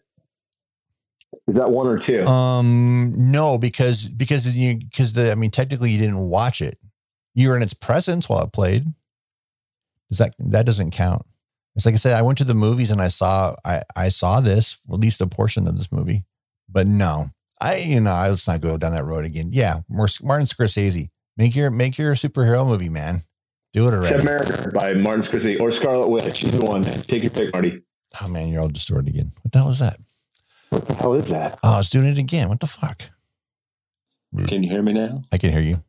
Is 1.47 1.57
that 1.57 1.71
one 1.71 1.87
or 1.87 1.99
two? 1.99 2.25
Um, 2.25 3.13
no, 3.15 3.59
because 3.59 4.09
because 4.09 4.57
you 4.57 4.79
because 4.79 5.13
the 5.13 5.31
I 5.31 5.35
mean 5.35 5.51
technically 5.51 5.91
you 5.91 5.99
didn't 5.99 6.19
watch 6.19 6.63
it. 6.63 6.79
You 7.35 7.51
were 7.51 7.57
in 7.57 7.63
its 7.63 7.75
presence 7.75 8.29
while 8.29 8.43
it 8.45 8.53
played. 8.53 8.87
Does 10.09 10.19
that 10.19 10.35
that 10.39 10.67
doesn't 10.67 10.93
count? 10.93 11.27
It's 11.81 11.87
like 11.87 11.95
I 11.95 11.97
said, 11.97 12.13
I 12.13 12.21
went 12.21 12.37
to 12.37 12.45
the 12.45 12.53
movies 12.53 12.91
and 12.91 13.01
I 13.01 13.09
saw 13.09 13.57
I 13.65 13.81
I 13.97 14.11
saw 14.11 14.41
this, 14.41 14.77
at 14.93 15.01
least 15.01 15.23
a 15.23 15.27
portion 15.27 15.67
of 15.67 15.79
this 15.79 15.91
movie. 15.91 16.27
But 16.69 16.87
no, 16.87 17.31
I 17.59 17.77
you 17.77 18.01
know, 18.01 18.11
I 18.11 18.29
let's 18.29 18.47
not 18.47 18.61
go 18.61 18.77
down 18.77 18.93
that 18.93 19.07
road 19.07 19.25
again. 19.25 19.49
Yeah, 19.51 19.81
Martin 19.89 20.45
Scorsese. 20.45 21.09
Make 21.39 21.57
your 21.57 21.71
make 21.71 21.97
your 21.97 22.15
superhero 22.17 22.67
movie, 22.67 22.91
man. 22.91 23.23
Do 23.73 23.89
it 23.89 23.95
already. 23.95 24.21
America 24.21 24.71
by 24.75 24.93
Martin 24.93 25.25
Scorsese 25.25 25.59
or 25.59 25.73
Scarlet 25.73 26.09
Witch. 26.09 26.45
Either 26.45 26.67
one. 26.67 26.83
Take 26.83 27.23
your 27.23 27.31
pick, 27.31 27.51
Marty. 27.55 27.81
Oh 28.21 28.29
man, 28.29 28.49
you're 28.49 28.61
all 28.61 28.69
distorted 28.69 29.09
again. 29.09 29.33
What 29.41 29.53
the 29.53 29.61
hell 29.61 29.71
is 29.71 29.79
that? 29.79 29.97
What 30.69 30.87
the 30.87 30.95
hell 30.97 31.15
is 31.15 31.25
that? 31.29 31.59
Oh, 31.63 31.79
it's 31.79 31.89
doing 31.89 32.09
it 32.09 32.19
again. 32.19 32.51
What 32.51 32.61
the 32.61 32.67
fuck? 32.67 33.05
Can 34.49 34.63
you 34.63 34.71
hear 34.71 34.83
me 34.83 34.93
now? 34.93 35.23
I 35.33 35.39
can 35.39 35.51
hear 35.51 35.63
you. 35.63 35.83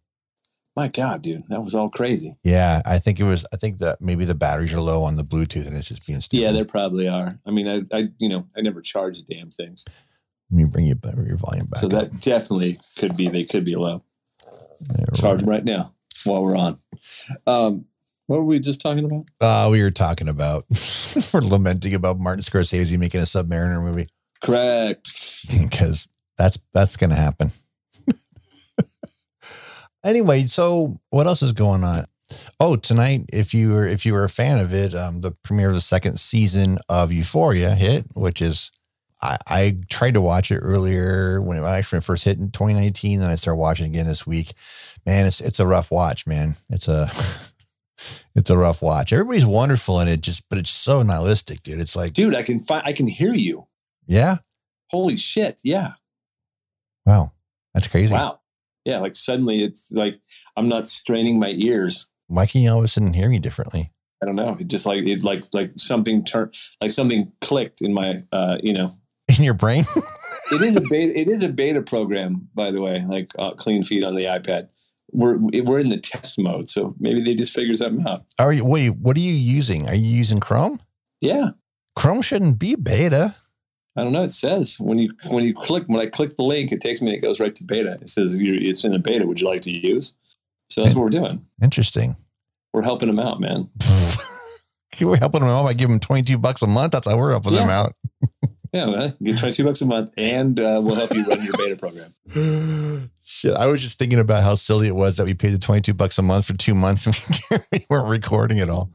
My 0.82 0.88
God, 0.88 1.22
dude, 1.22 1.44
that 1.50 1.62
was 1.62 1.76
all 1.76 1.92
crazy. 1.92 2.38
Yeah, 2.44 2.82
I 2.88 2.98
think 2.98 3.20
it 3.20 3.24
was. 3.24 3.46
I 3.54 3.58
think 3.58 3.78
that 3.78 4.02
maybe 4.02 4.26
the 4.26 4.34
batteries 4.34 4.74
are 4.74 4.82
low 4.82 5.04
on 5.04 5.16
the 5.16 5.24
Bluetooth, 5.24 5.68
and 5.68 5.78
it's 5.78 5.88
just 5.88 6.08
being 6.08 6.22
stupid. 6.22 6.42
Yeah, 6.42 6.52
there 6.54 6.66
probably 6.66 7.08
are. 7.08 7.38
I 7.46 7.52
mean, 7.52 7.68
I, 7.68 7.96
I, 7.96 8.08
you 8.18 8.28
know, 8.28 8.48
I 8.58 8.62
never 8.62 8.82
charge 8.82 9.22
the 9.22 9.36
damn 9.36 9.52
things. 9.52 9.86
Let 10.50 10.58
me 10.58 10.64
bring 10.64 10.88
you 10.88 11.00
your 11.04 11.38
volume 11.38 11.68
back. 11.68 11.78
So 11.78 11.88
that 11.90 12.06
up. 12.06 12.20
definitely 12.20 12.80
could 12.98 13.16
be. 13.16 13.28
They 13.28 13.44
could 13.44 13.64
be 13.64 13.76
low. 13.76 14.02
Charge 15.14 15.42
them 15.42 15.50
right 15.50 15.64
now 15.64 15.94
while 16.26 16.42
we're 16.42 16.58
on. 16.58 16.80
Um, 17.46 17.86
what 18.26 18.38
were 18.38 18.46
we 18.46 18.58
just 18.58 18.82
talking 18.82 19.06
about? 19.06 19.26
Uh, 19.40 19.70
we 19.70 19.84
were 19.84 19.92
talking 19.92 20.30
about 20.30 20.66
we're 21.32 21.42
lamenting 21.42 21.94
about 21.94 22.18
Martin 22.18 22.42
Scorsese 22.42 22.98
making 22.98 23.22
a 23.22 23.26
Submariner 23.26 23.84
movie. 23.84 24.10
Correct. 24.44 25.12
because 25.62 26.10
that's 26.40 26.58
that's 26.74 26.98
to 26.98 27.16
happen. 27.16 27.52
Anyway, 30.04 30.48
so 30.48 31.00
what 31.10 31.28
else 31.28 31.42
is 31.42 31.52
going 31.52 31.84
on? 31.84 32.06
Oh, 32.60 32.76
tonight, 32.76 33.26
if 33.34 33.54
you 33.54 33.74
were 33.74 33.86
if 33.88 34.06
you 34.06 34.14
were 34.14 34.24
a 34.24 34.30
fan 34.30 34.58
of 34.60 34.74
it, 34.74 34.96
um, 34.96 35.22
the 35.22 35.32
premiere 35.32 35.70
of 35.70 35.76
the 35.76 35.82
second 35.82 36.20
season 36.20 36.80
of 36.88 37.12
Euphoria 37.12 37.76
hit, 37.76 38.06
which 38.14 38.42
is 38.42 38.72
I, 39.22 39.38
I 39.46 39.78
tried 39.90 40.14
to 40.16 40.22
watch 40.22 40.50
it 40.50 40.58
earlier 40.60 41.42
when 41.42 41.58
it 41.58 41.64
actually 41.64 42.02
first 42.02 42.24
hit 42.24 42.40
in 42.40 42.50
2019, 42.52 43.22
and 43.22 43.30
I 43.32 43.36
started 43.36 43.60
watching 43.60 43.86
again 43.88 44.08
this 44.08 44.26
week. 44.26 44.54
Man, 45.06 45.26
it's 45.26 45.42
it's 45.42 45.60
a 45.60 45.68
rough 45.68 45.92
watch, 45.92 46.26
man. 46.26 46.56
It's 46.70 46.88
a 46.88 47.12
it's 48.36 48.50
a 48.50 48.58
rough 48.58 48.82
watch. 48.82 49.12
Everybody's 49.12 49.46
wonderful 49.46 50.00
in 50.00 50.08
it, 50.08 50.22
just 50.22 50.48
but 50.50 50.58
it's 50.58 50.72
so 50.72 51.02
nihilistic, 51.04 51.62
dude. 51.64 51.80
It's 51.80 51.96
like, 51.96 52.14
Dude, 52.14 52.34
I 52.36 52.44
can 52.44 52.60
find 52.60 52.84
I 52.86 52.94
can 52.94 53.08
hear 53.08 53.34
you. 53.34 53.68
yeah, 54.08 54.38
Holy 54.90 55.18
shit. 55.18 55.60
Yeah. 55.64 55.94
wow, 57.06 57.34
that's 57.74 57.88
crazy. 57.88 58.14
Wow. 58.14 58.40
Yeah, 58.86 59.00
like 59.00 59.16
suddenly 59.16 59.64
it's 59.64 59.92
like 59.92 60.20
I'm 60.58 60.68
not 60.68 60.88
straining 60.88 61.40
my 61.40 61.54
ears. 61.58 62.08
Why 62.28 62.46
can 62.46 62.62
you 62.62 62.72
all 62.72 62.80
of 62.80 62.84
a 62.84 62.88
sudden 62.88 63.14
hear 63.14 63.30
me 63.30 63.40
differently? 63.40 63.92
I 64.24 64.26
don't 64.26 64.36
know. 64.36 64.56
It 64.60 64.68
just 64.68 64.86
like 64.86 65.04
it 65.06 65.24
like 65.24 65.44
like 65.54 65.72
something 65.76 66.24
turned 66.24 66.54
like 66.82 66.92
something 66.92 67.32
clicked 67.42 67.82
in 67.82 67.94
my 67.94 68.24
uh 68.32 68.58
you 68.64 68.74
know 68.74 68.94
In 69.38 69.44
your 69.44 69.54
brain? 69.54 69.86
it 70.52 70.62
is 70.62 70.76
a 70.76 70.82
beta 70.82 71.20
it 71.20 71.28
is 71.28 71.42
a 71.44 71.50
beta 71.50 71.82
program 71.82 72.48
by 72.54 72.72
the 72.72 72.82
way 72.82 73.06
like 73.08 73.32
uh, 73.40 73.52
clean 73.54 73.84
feed 73.84 74.04
on 74.04 74.16
the 74.16 74.26
ipad 74.26 74.68
we're 75.12 75.38
we're 75.64 75.80
in 75.80 75.90
the 75.90 75.98
test 76.00 76.38
mode 76.40 76.70
so 76.70 76.94
maybe 77.00 77.22
they 77.22 77.34
just 77.36 77.54
figure 77.54 77.76
something 77.76 78.06
out 78.08 78.26
Are 78.40 78.52
you 78.54 78.66
wait? 78.66 78.90
What 78.92 79.16
are 79.18 79.22
you 79.22 79.34
using? 79.34 79.88
Are 79.88 79.96
you 79.96 80.10
using 80.10 80.40
Chrome? 80.40 80.80
yeah 81.22 81.52
Chrome 81.96 82.22
shouldn't 82.22 82.58
be 82.60 82.76
beta. 82.76 83.36
I 83.96 84.04
don't 84.04 84.12
know 84.12 84.24
it 84.24 84.30
says 84.32 84.78
when 84.80 84.98
you 84.98 85.12
when 85.28 85.44
you 85.44 85.54
click 85.54 85.84
when 85.88 86.00
i 86.02 86.06
click 86.06 86.36
the 86.36 86.44
link 86.44 86.72
it 86.72 86.82
takes 86.82 87.02
me 87.02 87.14
it 87.14 87.22
goes 87.22 87.40
right 87.40 87.56
to 87.56 87.64
beta 87.64 87.98
it 88.02 88.10
says 88.10 88.40
you're, 88.40 88.56
it's 88.56 88.84
in 88.84 88.94
a 88.94 89.00
beta 89.00 89.26
would 89.26 89.40
you 89.42 89.48
like 89.48 89.62
to 89.62 89.72
use 89.72 90.16
so 90.70 90.84
that's 90.84 90.96
what 90.96 91.04
we're 91.04 91.10
doing 91.10 91.46
Interesting. 91.62 92.16
we're 92.74 92.84
helping 92.84 93.08
them 93.08 93.20
out 93.20 93.40
man 93.40 93.70
we're 95.02 95.18
helping 95.18 95.42
them 95.42 95.50
out 95.50 95.64
by 95.64 95.74
giving 95.74 95.96
them 95.96 96.00
22 96.00 96.38
bucks 96.38 96.62
a 96.62 96.68
month. 96.68 96.92
That's 96.92 97.10
how 97.10 97.18
we're 97.18 97.32
helping 97.32 97.54
them 97.54 97.70
out. 97.70 97.94
yeah 98.74 98.86
man 98.86 99.14
get 99.22 99.38
22 99.38 99.66
bucks 99.66 99.82
a 99.82 99.86
month 99.86 100.14
and 100.16 100.58
uh, 100.60 100.80
we'll 100.82 100.96
help 100.96 101.14
you 101.14 101.26
run 101.26 101.44
your 101.44 101.52
beta 101.58 101.76
program 101.76 103.12
Shit. 103.22 103.54
I 103.56 103.68
was 103.68 103.82
just 103.82 104.00
thinking 104.00 104.20
about 104.20 104.44
how 104.44 104.56
silly 104.56 104.88
it 104.88 104.96
was 104.96 105.18
that 105.18 105.26
we 105.26 105.34
paid 105.34 105.52
the 105.52 105.60
22 105.60 105.94
bucks 105.94 106.18
a 106.18 106.22
month 106.22 106.46
for 106.46 106.54
two 106.54 106.76
months 106.76 107.06
and 107.06 107.66
we 107.72 107.86
weren't 107.90 108.08
recording 108.10 108.58
it 108.60 108.70
all. 108.70 108.92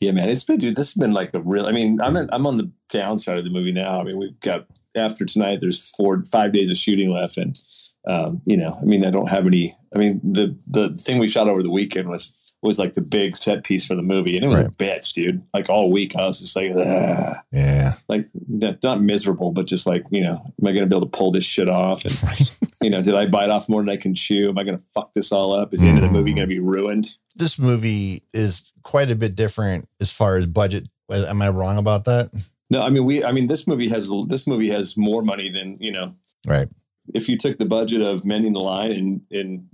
Yeah, 0.00 0.12
man, 0.12 0.28
it's 0.28 0.44
been, 0.44 0.58
dude. 0.58 0.76
This 0.76 0.92
has 0.92 1.00
been 1.00 1.14
like 1.14 1.32
a 1.32 1.40
real. 1.40 1.66
I 1.66 1.72
mean, 1.72 2.00
I'm 2.02 2.12
hmm. 2.12 2.18
in, 2.18 2.28
I'm 2.32 2.46
on 2.46 2.58
the 2.58 2.70
downside 2.90 3.38
of 3.38 3.44
the 3.44 3.50
movie 3.50 3.72
now. 3.72 4.00
I 4.00 4.04
mean, 4.04 4.18
we've 4.18 4.38
got 4.40 4.66
after 4.94 5.24
tonight. 5.24 5.58
There's 5.60 5.90
four, 5.90 6.22
five 6.30 6.52
days 6.52 6.70
of 6.70 6.76
shooting 6.76 7.10
left, 7.10 7.38
and 7.38 7.60
um, 8.06 8.40
you 8.46 8.56
know, 8.56 8.78
I 8.80 8.84
mean, 8.84 9.04
I 9.04 9.10
don't 9.10 9.28
have 9.30 9.46
any. 9.46 9.74
I 9.94 9.98
mean, 9.98 10.20
the 10.22 10.56
the 10.66 10.90
thing 10.96 11.18
we 11.18 11.28
shot 11.28 11.48
over 11.48 11.62
the 11.62 11.70
weekend 11.70 12.08
was 12.08 12.52
was 12.62 12.78
like 12.78 12.92
the 12.94 13.02
big 13.02 13.36
set 13.36 13.64
piece 13.64 13.86
for 13.86 13.94
the 13.94 14.02
movie, 14.02 14.36
and 14.36 14.44
it 14.44 14.48
was 14.48 14.58
a 14.60 14.68
bitch, 14.70 15.12
dude. 15.12 15.42
Like 15.54 15.68
all 15.68 15.90
week, 15.92 16.14
I 16.16 16.26
was 16.26 16.40
just 16.40 16.56
like, 16.56 16.72
Ugh. 16.76 17.36
Yeah. 17.52 17.94
like 18.08 18.26
not, 18.48 18.82
not 18.82 19.02
miserable, 19.02 19.52
but 19.52 19.66
just 19.66 19.86
like, 19.86 20.04
you 20.10 20.20
know, 20.22 20.34
am 20.34 20.66
I 20.66 20.72
going 20.72 20.80
to 20.82 20.86
be 20.86 20.96
able 20.96 21.06
to 21.06 21.16
pull 21.18 21.30
this 21.32 21.44
shit 21.44 21.68
off? 21.68 22.04
And 22.04 22.52
you 22.82 22.90
know, 22.90 23.02
did 23.02 23.14
I 23.14 23.26
bite 23.26 23.50
off 23.50 23.68
more 23.68 23.82
than 23.82 23.90
I 23.90 23.96
can 23.96 24.14
chew? 24.14 24.48
Am 24.48 24.58
I 24.58 24.64
going 24.64 24.78
to 24.78 24.84
fuck 24.94 25.12
this 25.14 25.32
all 25.32 25.52
up? 25.52 25.72
Is 25.74 25.80
the 25.80 25.88
end 25.88 25.98
of 25.98 26.02
the 26.02 26.10
movie 26.10 26.32
Mm. 26.32 26.36
going 26.36 26.48
to 26.48 26.54
be 26.54 26.60
ruined? 26.60 27.08
This 27.36 27.58
movie 27.58 28.22
is 28.32 28.72
quite 28.82 29.10
a 29.10 29.16
bit 29.16 29.34
different 29.36 29.88
as 30.00 30.10
far 30.12 30.36
as 30.36 30.46
budget. 30.46 30.88
Am 31.10 31.40
I 31.42 31.48
wrong 31.50 31.76
about 31.78 32.04
that? 32.06 32.30
No, 32.70 32.82
I 32.82 32.90
mean 32.90 33.04
we. 33.04 33.22
I 33.24 33.30
mean 33.32 33.46
this 33.46 33.66
movie 33.68 33.88
has 33.90 34.10
this 34.28 34.46
movie 34.46 34.70
has 34.70 34.96
more 34.96 35.22
money 35.22 35.48
than 35.48 35.76
you 35.78 35.92
know. 35.92 36.14
Right. 36.46 36.68
If 37.14 37.28
you 37.28 37.36
took 37.36 37.58
the 37.58 37.66
budget 37.66 38.02
of 38.02 38.24
Mending 38.24 38.52
the 38.52 38.60
Line 38.60 38.92
and 38.94 39.20
and 39.30 39.68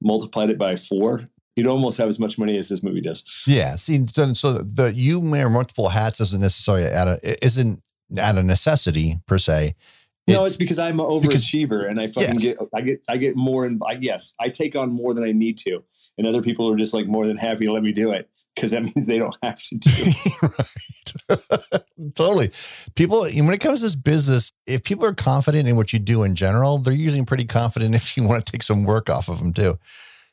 multiplied 0.00 0.50
it 0.50 0.58
by 0.58 0.76
four, 0.76 1.28
you'd 1.56 1.66
almost 1.66 1.98
have 1.98 2.08
as 2.08 2.18
much 2.18 2.38
money 2.38 2.56
as 2.56 2.68
this 2.68 2.82
movie 2.82 3.00
does. 3.00 3.44
Yeah. 3.46 3.76
See, 3.76 4.06
so, 4.34 4.58
the 4.58 4.92
you 4.94 5.20
wear 5.20 5.50
multiple 5.50 5.88
hats 5.88 6.20
isn't 6.20 6.40
necessarily 6.40 6.84
at 6.84 7.08
a 7.08 7.44
isn't 7.44 7.82
at 8.16 8.38
a 8.38 8.42
necessity 8.42 9.18
per 9.26 9.38
se. 9.38 9.74
No, 10.28 10.44
it's 10.44 10.56
because 10.56 10.78
I'm 10.78 11.00
an 11.00 11.20
because- 11.20 11.42
overachiever 11.44 11.88
and 11.88 12.00
I 12.00 12.06
fucking 12.06 12.34
Yes. 12.40 12.42
get 12.56 12.68
I 12.74 12.80
get 12.82 13.02
I 13.08 13.16
get 13.16 13.36
more 13.36 13.64
and 13.64 13.80
I 13.86 13.98
yes 14.00 14.34
I 14.40 14.48
take 14.48 14.76
on 14.76 14.90
more 14.92 15.14
than 15.14 15.24
I 15.24 15.32
need 15.32 15.58
to, 15.58 15.82
and 16.16 16.26
other 16.26 16.42
people 16.42 16.68
are 16.70 16.76
just 16.76 16.94
like 16.94 17.06
more 17.06 17.26
than 17.26 17.36
happy 17.36 17.64
to 17.66 17.72
let 17.72 17.82
me 17.82 17.92
do 17.92 18.12
it 18.12 18.28
because 18.54 18.70
that 18.72 18.82
means 18.94 19.06
they 19.06 19.18
don't 19.18 19.36
have 19.42 19.56
to 19.62 19.76
do. 19.78 19.90
it. 19.90 20.42
right. 21.30 21.82
totally. 22.14 22.50
People, 22.94 23.22
when 23.22 23.52
it 23.52 23.58
comes 23.60 23.80
to 23.80 23.86
this 23.86 23.94
business, 23.94 24.52
if 24.66 24.82
people 24.84 25.04
are 25.06 25.14
confident 25.14 25.68
in 25.68 25.76
what 25.76 25.92
you 25.92 25.98
do 25.98 26.22
in 26.22 26.34
general, 26.34 26.78
they're 26.78 26.92
usually 26.92 27.24
pretty 27.24 27.44
confident 27.44 27.94
if 27.94 28.16
you 28.16 28.26
want 28.26 28.44
to 28.44 28.52
take 28.52 28.62
some 28.62 28.84
work 28.84 29.08
off 29.10 29.28
of 29.28 29.38
them 29.38 29.52
too. 29.52 29.78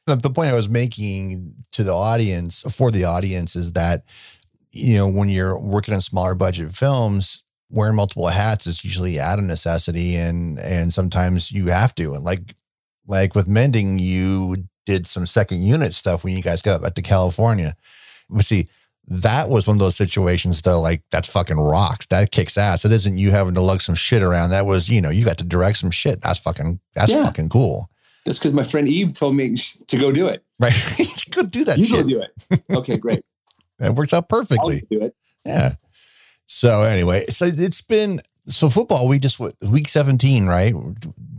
The, 0.07 0.15
the 0.15 0.29
point 0.29 0.51
I 0.51 0.55
was 0.55 0.69
making 0.69 1.55
to 1.71 1.83
the 1.83 1.93
audience, 1.95 2.61
for 2.61 2.91
the 2.91 3.05
audience, 3.05 3.55
is 3.55 3.71
that, 3.71 4.03
you 4.71 4.97
know, 4.97 5.09
when 5.09 5.29
you're 5.29 5.57
working 5.59 5.93
on 5.93 6.01
smaller 6.01 6.35
budget 6.35 6.71
films, 6.71 7.43
wearing 7.69 7.95
multiple 7.95 8.27
hats 8.27 8.67
is 8.67 8.83
usually 8.83 9.19
out 9.19 9.39
of 9.39 9.45
necessity 9.45 10.15
and 10.15 10.59
and 10.59 10.93
sometimes 10.93 11.51
you 11.51 11.67
have 11.67 11.93
to 11.95 12.13
and 12.13 12.23
like 12.23 12.55
like 13.07 13.33
with 13.35 13.47
mending 13.47 13.97
you 13.99 14.55
did 14.85 15.07
some 15.07 15.25
second 15.25 15.63
unit 15.63 15.93
stuff 15.93 16.23
when 16.23 16.35
you 16.35 16.43
guys 16.43 16.61
got 16.61 16.81
back 16.81 16.93
to 16.93 17.01
california 17.01 17.75
but 18.29 18.45
see 18.45 18.67
that 19.07 19.49
was 19.49 19.67
one 19.67 19.75
of 19.75 19.79
those 19.79 19.95
situations 19.95 20.61
though 20.61 20.79
like 20.81 21.01
that's 21.11 21.27
fucking 21.31 21.57
rocks 21.57 22.05
that 22.07 22.31
kicks 22.31 22.57
ass 22.57 22.85
it 22.85 22.91
isn't 22.91 23.17
you 23.17 23.31
having 23.31 23.53
to 23.53 23.61
lug 23.61 23.81
some 23.81 23.95
shit 23.95 24.21
around 24.21 24.51
that 24.51 24.65
was 24.65 24.89
you 24.89 25.01
know 25.01 25.09
you 25.09 25.25
got 25.25 25.37
to 25.37 25.43
direct 25.43 25.77
some 25.77 25.91
shit 25.91 26.21
that's 26.21 26.39
fucking 26.39 26.79
that's 26.93 27.11
Yeah. 27.11 27.25
fucking 27.25 27.49
cool 27.49 27.89
That's 28.25 28.37
because 28.39 28.53
my 28.53 28.63
friend 28.63 28.87
Eve 28.87 29.13
told 29.13 29.35
me 29.35 29.55
to 29.87 29.97
go 29.97 30.11
do 30.11 30.27
it. 30.27 30.43
right 30.59 30.73
go 31.31 31.43
do 31.43 31.63
that 31.65 31.77
you 31.79 31.85
shit 31.85 32.03
go 32.03 32.09
do 32.09 32.21
it. 32.21 32.63
Okay, 32.71 32.97
great. 32.97 33.21
that 33.79 33.93
works 33.95 34.13
out 34.13 34.29
perfectly 34.29 34.81
do 34.89 35.01
it. 35.01 35.15
Yeah. 35.45 35.75
So 36.47 36.83
anyway, 36.83 37.25
so 37.27 37.45
it's 37.45 37.81
been 37.81 38.21
so 38.45 38.69
football. 38.69 39.07
We 39.07 39.19
just 39.19 39.39
what, 39.39 39.55
week 39.61 39.87
seventeen, 39.87 40.45
right? 40.45 40.73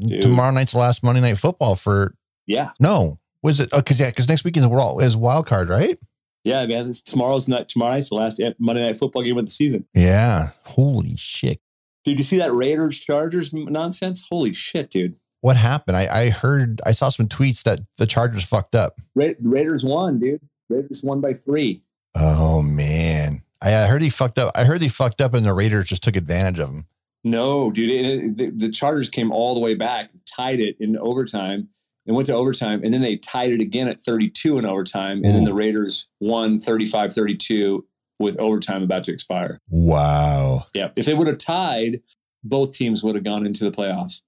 Dude. 0.01 0.23
Tomorrow 0.23 0.53
night's 0.53 0.73
the 0.73 0.79
last 0.79 1.03
Monday 1.03 1.21
night 1.21 1.39
football 1.39 1.77
for 1.77 2.15
Yeah, 2.47 2.71
no. 2.81 3.19
Was 3.43 3.61
it? 3.61 3.69
Oh, 3.73 3.79
because 3.79 4.01
yeah, 4.01 4.11
because 4.11 4.29
next 4.29 4.45
weekend 4.45 4.69
we're 4.71 4.81
all 4.81 4.99
is 5.01 5.17
wild 5.17 5.47
card, 5.47 5.69
right? 5.69 5.99
yeah, 6.43 6.65
man. 6.67 6.89
It's, 6.89 7.03
tomorrow's 7.03 7.49
not 7.49 7.69
tomorrow 7.69 7.95
night's 7.95 8.09
the 8.09 8.15
last 8.15 8.41
Monday 8.59 8.83
night 8.83 8.97
football 8.97 9.23
game 9.23 9.37
of 9.39 9.47
the 9.47 9.51
season. 9.51 9.85
Yeah. 9.95 10.51
Holy 10.65 11.17
shit! 11.17 11.61
Dude, 12.05 12.19
you 12.19 12.25
see 12.25 12.39
that 12.39 12.53
Raiders 12.53 12.99
Chargers 13.01 13.53
nonsense? 13.53 14.27
Holy 14.31 14.53
shit, 14.53 14.91
dude. 14.91 15.17
What 15.41 15.57
happened? 15.57 15.97
I 15.97 16.07
I 16.23 16.31
heard 16.31 16.81
I 16.87 16.93
saw 16.93 17.09
some 17.09 17.29
tweets 17.29 17.63
that 17.65 17.81
the 17.99 18.07
Chargers 18.07 18.45
fucked 18.45 18.75
up. 18.75 19.01
Ra- 19.15 19.35
Raiders 19.41 19.85
won, 19.85 20.19
dude. 20.19 20.41
Raiders 20.69 21.03
won 21.05 21.21
by 21.21 21.33
three. 21.33 21.83
Oh 22.15 22.63
man, 22.63 22.96
I, 23.75 23.87
heard 23.87 24.03
he 24.03 24.11
fucked 24.11 24.39
up. 24.39 24.53
I 24.55 24.65
heard 24.65 24.83
he 24.83 24.89
fucked 24.89 25.21
up, 25.21 25.35
and 25.35 25.45
the 25.45 25.53
Raiders 25.53 25.89
just 25.89 26.03
took 26.03 26.17
advantage 26.17 26.59
of 26.59 26.71
him. 26.71 26.87
No, 27.25 27.71
dude. 27.71 27.91
It, 27.91 28.37
the, 28.37 28.51
the 28.51 28.69
Chargers 28.71 29.09
came 29.09 29.33
all 29.33 29.55
the 29.55 29.61
way 29.61 29.75
back, 29.75 30.11
tied 30.27 30.61
it 30.61 30.77
in 30.79 30.97
overtime, 30.97 31.69
and 32.07 32.15
went 32.15 32.27
to 32.27 32.35
overtime. 32.35 32.83
And 32.85 32.93
then 32.93 33.03
they 33.03 33.17
tied 33.17 33.53
it 33.53 33.61
again 33.61 33.89
at 33.89 34.01
32 34.01 34.59
in 34.59 34.65
overtime. 34.65 35.25
And 35.25 35.35
then 35.35 35.45
the 35.45 35.55
Raiders 35.55 36.09
won 36.21 36.61
35 36.61 37.13
32 37.13 37.85
with 38.19 38.39
overtime 38.39 38.83
about 38.83 39.05
to 39.05 39.13
expire. 39.13 39.61
Wow. 39.69 40.67
Yeah. 40.75 40.91
If 40.97 41.07
they 41.07 41.15
would 41.15 41.27
have 41.27 41.39
tied, 41.39 42.01
both 42.45 42.73
teams 42.73 43.03
would 43.03 43.15
have 43.15 43.25
gone 43.25 43.45
into 43.45 43.65
the 43.65 43.71
playoffs. 43.71 44.23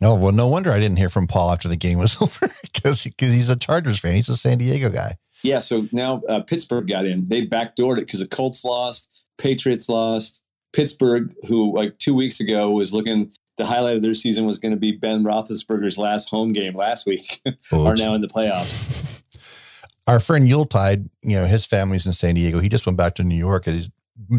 Oh 0.00 0.16
well, 0.16 0.32
no 0.32 0.46
wonder 0.46 0.70
I 0.70 0.78
didn't 0.78 0.98
hear 0.98 1.10
from 1.10 1.26
Paul 1.26 1.50
after 1.50 1.68
the 1.68 1.76
game 1.76 1.98
was 1.98 2.16
over 2.22 2.52
because 2.62 3.02
because 3.04 3.32
he's 3.32 3.48
a 3.48 3.56
Chargers 3.56 3.98
fan. 3.98 4.14
He's 4.14 4.28
a 4.28 4.36
San 4.36 4.58
Diego 4.58 4.90
guy. 4.90 5.16
Yeah. 5.42 5.60
So 5.60 5.88
now 5.92 6.22
uh, 6.28 6.40
Pittsburgh 6.40 6.86
got 6.86 7.06
in. 7.06 7.26
They 7.26 7.46
backdoored 7.46 7.98
it 7.98 8.06
because 8.06 8.20
the 8.20 8.28
Colts 8.28 8.64
lost, 8.64 9.10
Patriots 9.38 9.88
lost. 9.88 10.42
Pittsburgh, 10.72 11.34
who 11.46 11.74
like 11.74 11.98
two 11.98 12.14
weeks 12.14 12.40
ago 12.40 12.70
was 12.70 12.92
looking, 12.92 13.32
the 13.56 13.66
highlight 13.66 13.96
of 13.96 14.02
their 14.02 14.14
season 14.14 14.46
was 14.46 14.58
going 14.58 14.72
to 14.72 14.78
be 14.78 14.92
Ben 14.92 15.24
Roethlisberger's 15.24 15.98
last 15.98 16.30
home 16.30 16.52
game 16.52 16.76
last 16.76 17.06
week, 17.06 17.40
are 17.72 17.96
now 17.96 18.14
in 18.14 18.20
the 18.20 18.28
playoffs. 18.28 19.22
Our 20.06 20.20
friend 20.20 20.48
Yuletide, 20.48 21.10
you 21.22 21.36
know, 21.36 21.46
his 21.46 21.66
family's 21.66 22.06
in 22.06 22.12
San 22.12 22.34
Diego. 22.34 22.60
He 22.60 22.68
just 22.68 22.86
went 22.86 22.96
back 22.96 23.14
to 23.16 23.24
New 23.24 23.36
York. 23.36 23.66
He's, 23.66 23.90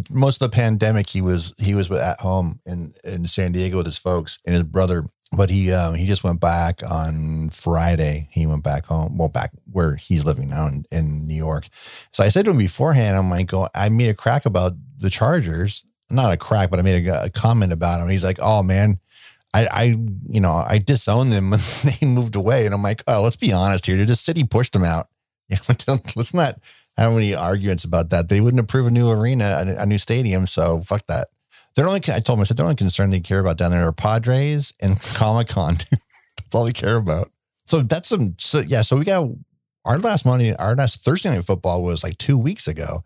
most 0.09 0.41
of 0.41 0.49
the 0.49 0.55
pandemic, 0.55 1.09
he 1.09 1.21
was 1.21 1.53
he 1.57 1.73
was 1.73 1.91
at 1.91 2.19
home 2.19 2.59
in 2.65 2.93
in 3.03 3.25
San 3.27 3.51
Diego 3.51 3.77
with 3.77 3.85
his 3.85 3.97
folks 3.97 4.39
and 4.45 4.55
his 4.55 4.63
brother. 4.63 5.05
But 5.31 5.51
he 5.51 5.71
um, 5.71 5.93
he 5.93 6.05
just 6.05 6.23
went 6.23 6.39
back 6.39 6.81
on 6.89 7.49
Friday. 7.51 8.29
He 8.31 8.47
went 8.47 8.63
back 8.63 8.85
home, 8.85 9.17
well, 9.17 9.29
back 9.29 9.51
where 9.71 9.95
he's 9.95 10.25
living 10.25 10.49
now 10.49 10.67
in, 10.67 10.85
in 10.91 11.27
New 11.27 11.35
York. 11.35 11.67
So 12.11 12.23
I 12.23 12.29
said 12.29 12.45
to 12.45 12.51
him 12.51 12.57
beforehand, 12.57 13.15
I'm 13.15 13.29
like, 13.29 13.53
oh, 13.53 13.69
I 13.75 13.89
made 13.89 14.09
a 14.09 14.15
crack 14.15 14.45
about 14.45 14.73
the 14.97 15.09
Chargers. 15.09 15.85
Not 16.09 16.33
a 16.33 16.37
crack, 16.37 16.71
but 16.71 16.79
I 16.79 16.81
made 16.81 17.07
a, 17.07 17.25
a 17.25 17.29
comment 17.29 17.71
about 17.71 18.01
him. 18.01 18.09
He's 18.09 18.23
like, 18.23 18.39
oh 18.41 18.63
man, 18.63 18.99
I, 19.53 19.67
I, 19.67 19.83
you 20.27 20.39
know, 20.39 20.51
I 20.51 20.77
disowned 20.77 21.31
them 21.31 21.51
when 21.51 21.59
they 21.83 22.05
moved 22.05 22.35
away. 22.35 22.65
And 22.65 22.73
I'm 22.73 22.83
like, 22.83 23.03
oh, 23.07 23.21
let's 23.21 23.35
be 23.35 23.51
honest 23.51 23.85
here. 23.85 24.03
The 24.05 24.15
city 24.15 24.43
pushed 24.43 24.73
them 24.73 24.83
out. 24.83 25.07
Let's 26.15 26.33
not 26.33 26.59
have 26.95 27.13
any 27.13 27.33
arguments 27.33 27.83
about 27.83 28.11
that. 28.11 28.29
They 28.29 28.39
wouldn't 28.39 28.59
approve 28.59 28.85
a 28.85 28.91
new 28.91 29.09
arena, 29.09 29.63
a, 29.65 29.81
a 29.81 29.85
new 29.87 29.97
stadium. 29.97 30.45
So 30.45 30.81
fuck 30.81 31.07
that. 31.07 31.29
They're 31.79 31.87
only, 31.87 32.01
I 32.09 32.19
told 32.19 32.37
them, 32.37 32.41
I 32.41 32.43
said, 32.43 32.59
only 32.59 32.75
concerned 32.75 33.13
they 33.13 33.21
care 33.21 33.39
about 33.39 33.55
down 33.57 33.71
there 33.71 33.87
are 33.87 33.93
Padres 33.93 34.73
and 34.81 34.99
Comic 35.13 35.47
Con. 35.47 35.75
that's 35.75 36.53
all 36.53 36.65
they 36.65 36.73
care 36.73 36.97
about. 36.97 37.31
So 37.67 37.79
that's 37.81 38.09
some, 38.09 38.35
so 38.37 38.59
yeah. 38.59 38.81
So 38.81 38.97
we 38.97 39.05
got 39.05 39.29
our 39.85 39.97
last 39.97 40.25
Monday, 40.25 40.53
our 40.57 40.75
last 40.75 41.01
Thursday 41.05 41.29
night 41.29 41.45
football 41.45 41.81
was 41.81 42.03
like 42.03 42.17
two 42.17 42.37
weeks 42.37 42.67
ago. 42.67 43.05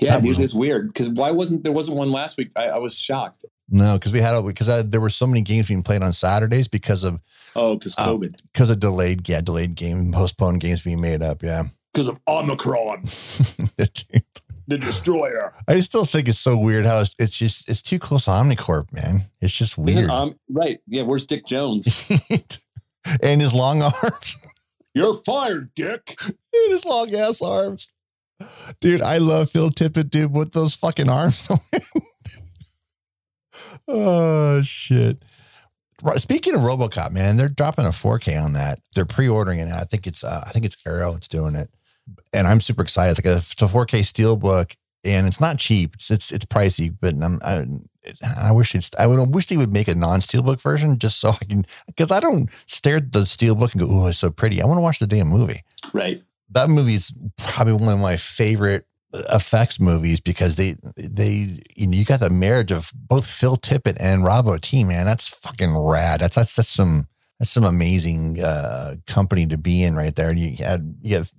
Yeah, 0.00 0.14
That 0.14 0.22
dude, 0.22 0.30
was- 0.30 0.38
it's 0.40 0.54
weird 0.54 0.88
because 0.88 1.08
why 1.10 1.30
wasn't 1.30 1.62
there 1.62 1.72
wasn't 1.72 1.96
one 1.96 2.10
last 2.10 2.36
week? 2.38 2.50
I, 2.56 2.64
I 2.70 2.78
was 2.80 2.98
shocked. 2.98 3.44
No, 3.68 3.94
because 3.98 4.12
we 4.12 4.20
had, 4.20 4.34
a 4.34 4.42
because 4.42 4.68
I, 4.68 4.78
uh, 4.78 4.82
there 4.84 5.00
were 5.00 5.10
so 5.10 5.26
many 5.26 5.42
games 5.42 5.68
being 5.68 5.82
played 5.84 6.02
on 6.02 6.12
Saturdays 6.12 6.66
because 6.66 7.04
of, 7.04 7.20
Oh, 7.54 7.76
because 7.76 7.94
Oh. 7.98 8.02
Uh, 8.02 8.16
COVID. 8.16 8.40
because 8.52 8.70
of 8.70 8.80
delayed, 8.80 9.28
yeah, 9.28 9.42
delayed 9.42 9.74
game, 9.76 10.10
postponed 10.10 10.60
games 10.60 10.82
being 10.82 11.00
made 11.00 11.22
up. 11.22 11.42
Yeah. 11.42 11.64
because 11.92 12.08
of 12.08 12.18
Omicron, 12.26 13.02
the 14.68 14.78
destroyer. 14.78 15.54
I 15.66 15.80
still 15.80 16.04
think 16.04 16.28
it's 16.28 16.38
so 16.38 16.56
weird 16.56 16.84
how 16.84 17.00
it's, 17.00 17.14
it's 17.18 17.36
just 17.36 17.68
it's 17.68 17.82
too 17.82 17.98
close 17.98 18.26
to 18.26 18.30
Omnicorp, 18.30 18.92
man. 18.92 19.22
It's 19.40 19.52
just 19.52 19.76
weird. 19.76 19.98
Isn't, 19.98 20.10
um, 20.10 20.38
right. 20.48 20.80
Yeah. 20.86 21.02
Where's 21.02 21.26
Dick 21.26 21.46
Jones? 21.46 22.08
and 23.22 23.40
his 23.40 23.54
long 23.54 23.82
arms. 23.82 24.36
You're 24.94 25.14
fired, 25.14 25.74
Dick. 25.74 26.16
And 26.26 26.72
his 26.72 26.84
long 26.84 27.14
ass 27.14 27.40
arms. 27.42 27.90
Dude, 28.80 29.00
I 29.00 29.18
love 29.18 29.50
Phil 29.50 29.70
Tippett, 29.70 30.10
dude, 30.10 30.32
with 30.32 30.52
those 30.52 30.74
fucking 30.74 31.08
arms. 31.08 31.48
oh 33.88 34.62
shit. 34.62 35.22
Speaking 36.16 36.54
of 36.54 36.60
RoboCop, 36.60 37.10
man, 37.10 37.36
they're 37.36 37.48
dropping 37.48 37.86
a 37.86 37.88
4K 37.88 38.40
on 38.40 38.52
that. 38.52 38.78
They're 38.94 39.04
pre-ordering 39.04 39.58
it. 39.58 39.68
I 39.68 39.82
think 39.84 40.06
it's 40.06 40.22
uh, 40.22 40.44
I 40.46 40.50
think 40.50 40.64
it's 40.64 40.76
Arrow 40.86 41.14
It's 41.14 41.26
doing 41.26 41.56
it, 41.56 41.70
and 42.32 42.46
I'm 42.46 42.60
super 42.60 42.82
excited. 42.82 43.18
It's 43.18 43.26
like 43.26 43.34
a, 43.34 43.38
it's 43.38 43.62
a 43.62 43.66
4K 43.66 44.00
steelbook, 44.00 44.74
and 45.04 45.26
it's 45.26 45.40
not 45.40 45.58
cheap. 45.58 45.94
It's 45.94 46.10
it's, 46.10 46.32
it's 46.32 46.44
pricey, 46.44 46.94
but 47.00 47.14
I'm, 47.22 47.40
I, 47.44 47.66
I 48.36 48.52
wish 48.52 48.74
it's 48.74 48.90
I 48.98 49.06
would 49.06 49.34
wish 49.34 49.46
they 49.46 49.56
would 49.56 49.72
make 49.72 49.88
a 49.88 49.94
non-steelbook 49.94 50.60
version 50.60 50.98
just 50.98 51.20
so 51.20 51.30
I 51.30 51.44
can 51.44 51.66
because 51.86 52.10
I 52.10 52.20
don't 52.20 52.50
stare 52.66 52.96
at 52.96 53.12
the 53.12 53.20
steelbook 53.20 53.72
and 53.72 53.80
go, 53.80 53.88
oh, 53.90 54.06
it's 54.06 54.18
so 54.18 54.30
pretty. 54.30 54.62
I 54.62 54.66
want 54.66 54.78
to 54.78 54.82
watch 54.82 54.98
the 54.98 55.06
damn 55.06 55.28
movie. 55.28 55.62
Right. 55.92 56.22
That 56.50 56.70
movie 56.70 56.94
is 56.94 57.12
probably 57.36 57.74
one 57.74 57.92
of 57.92 58.00
my 58.00 58.16
favorite 58.16 58.86
effects 59.12 59.80
movies 59.80 60.20
because 60.20 60.56
they 60.56 60.76
they 60.96 61.46
you 61.76 61.86
know 61.86 61.96
you 61.96 62.04
got 62.04 62.20
the 62.20 62.28
marriage 62.28 62.70
of 62.70 62.92
both 62.94 63.26
Phil 63.26 63.56
Tippett 63.56 63.96
and 63.98 64.22
Rob 64.22 64.44
Bottin 64.44 64.86
man 64.86 65.06
that's 65.06 65.28
fucking 65.28 65.74
rad 65.74 66.20
that's 66.20 66.36
that's 66.36 66.54
that's 66.54 66.68
some 66.68 67.06
that's 67.38 67.50
some 67.50 67.64
amazing 67.64 68.38
uh 68.38 68.96
company 69.06 69.46
to 69.46 69.56
be 69.56 69.82
in 69.82 69.96
right 69.96 70.14
there 70.14 70.28
and 70.28 70.38
you 70.38 70.62
had 70.62 70.94
you 71.00 71.16
have 71.16 71.32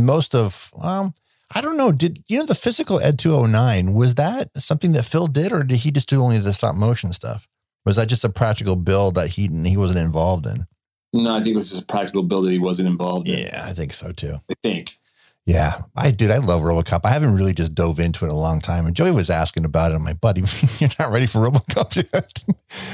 most 0.00 0.34
of 0.34 0.72
um 0.80 1.14
I 1.54 1.60
don't 1.60 1.76
know 1.76 1.92
did 1.92 2.22
you 2.28 2.38
know 2.38 2.46
the 2.46 2.54
physical 2.54 3.00
ed 3.00 3.18
209 3.18 3.94
was 3.94 4.14
that 4.16 4.50
something 4.60 4.92
that 4.92 5.04
Phil 5.04 5.26
did 5.26 5.52
or 5.52 5.62
did 5.62 5.78
he 5.78 5.90
just 5.90 6.08
do 6.08 6.22
only 6.22 6.38
the 6.38 6.52
stop 6.52 6.74
motion 6.74 7.12
stuff 7.12 7.46
was 7.84 7.96
that 7.96 8.08
just 8.08 8.24
a 8.24 8.28
practical 8.28 8.76
build 8.76 9.14
that 9.14 9.30
he 9.30 9.48
he 9.48 9.76
wasn't 9.76 9.98
involved 9.98 10.46
in 10.46 10.66
no 11.12 11.34
I 11.34 11.42
think 11.42 11.54
it 11.54 11.56
was 11.56 11.70
just 11.70 11.82
a 11.82 11.86
practical 11.86 12.22
build 12.22 12.46
that 12.46 12.52
he 12.52 12.58
wasn't 12.58 12.88
involved 12.88 13.28
in 13.28 13.38
yeah 13.38 13.64
I 13.66 13.72
think 13.72 13.94
so 13.94 14.12
too 14.12 14.40
I 14.50 14.54
think 14.62 14.98
yeah, 15.44 15.82
I 15.96 16.12
did. 16.12 16.30
I 16.30 16.38
love 16.38 16.62
RoboCop. 16.62 17.00
I 17.02 17.10
haven't 17.10 17.34
really 17.34 17.52
just 17.52 17.74
dove 17.74 17.98
into 17.98 18.24
it 18.24 18.30
a 18.30 18.34
long 18.34 18.60
time. 18.60 18.86
And 18.86 18.94
Joey 18.94 19.10
was 19.10 19.28
asking 19.28 19.64
about 19.64 19.90
it. 19.90 19.96
I'm 19.96 20.04
like, 20.04 20.20
buddy, 20.20 20.42
you're 20.78 20.90
not 21.00 21.10
ready 21.10 21.26
for 21.26 21.40
RoboCop 21.40 21.96
yet. 22.12 22.34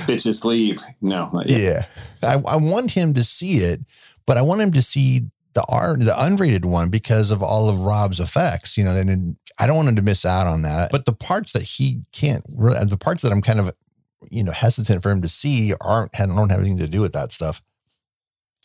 Bitch, 0.07 0.23
just 0.23 0.47
leave. 0.47 0.81
No. 1.03 1.43
Yeah, 1.47 1.85
I, 2.23 2.43
I 2.47 2.57
want 2.57 2.93
him 2.93 3.13
to 3.15 3.23
see 3.23 3.59
it, 3.59 3.81
but 4.25 4.39
I 4.39 4.43
want 4.43 4.63
him 4.63 4.73
to 4.73 4.83
see 4.83 5.27
the 5.59 5.65
R, 5.69 5.97
the 5.97 6.13
unrated 6.13 6.65
one 6.65 6.89
because 6.89 7.33
of 7.33 7.43
all 7.43 7.69
of 7.69 7.81
Rob's 7.81 8.21
effects. 8.21 8.79
You 8.79 8.85
know, 8.85 8.95
and 8.95 9.37
I 9.59 9.67
don't 9.67 9.75
want 9.75 9.89
him 9.89 9.97
to 9.97 10.03
miss 10.03 10.25
out 10.25 10.47
on 10.47 10.63
that. 10.63 10.93
But 10.93 11.05
the 11.05 11.13
parts 11.13 11.53
that 11.53 11.63
he 11.63 12.03
can't, 12.13 12.45
the 12.47 12.99
parts 12.99 13.23
that 13.23 13.33
I'm 13.33 13.43
kind 13.43 13.59
of, 13.59 13.75
you 14.31 14.45
know, 14.45 14.53
hesitant 14.53 15.03
for 15.03 15.11
him 15.11 15.21
to 15.23 15.29
see 15.29 15.75
aren't 15.81 16.13
don't 16.13 16.51
have 16.51 16.61
anything 16.61 16.79
to 16.79 16.87
do 16.87 17.01
with 17.01 17.13
that 17.15 17.33
stuff. 17.33 17.61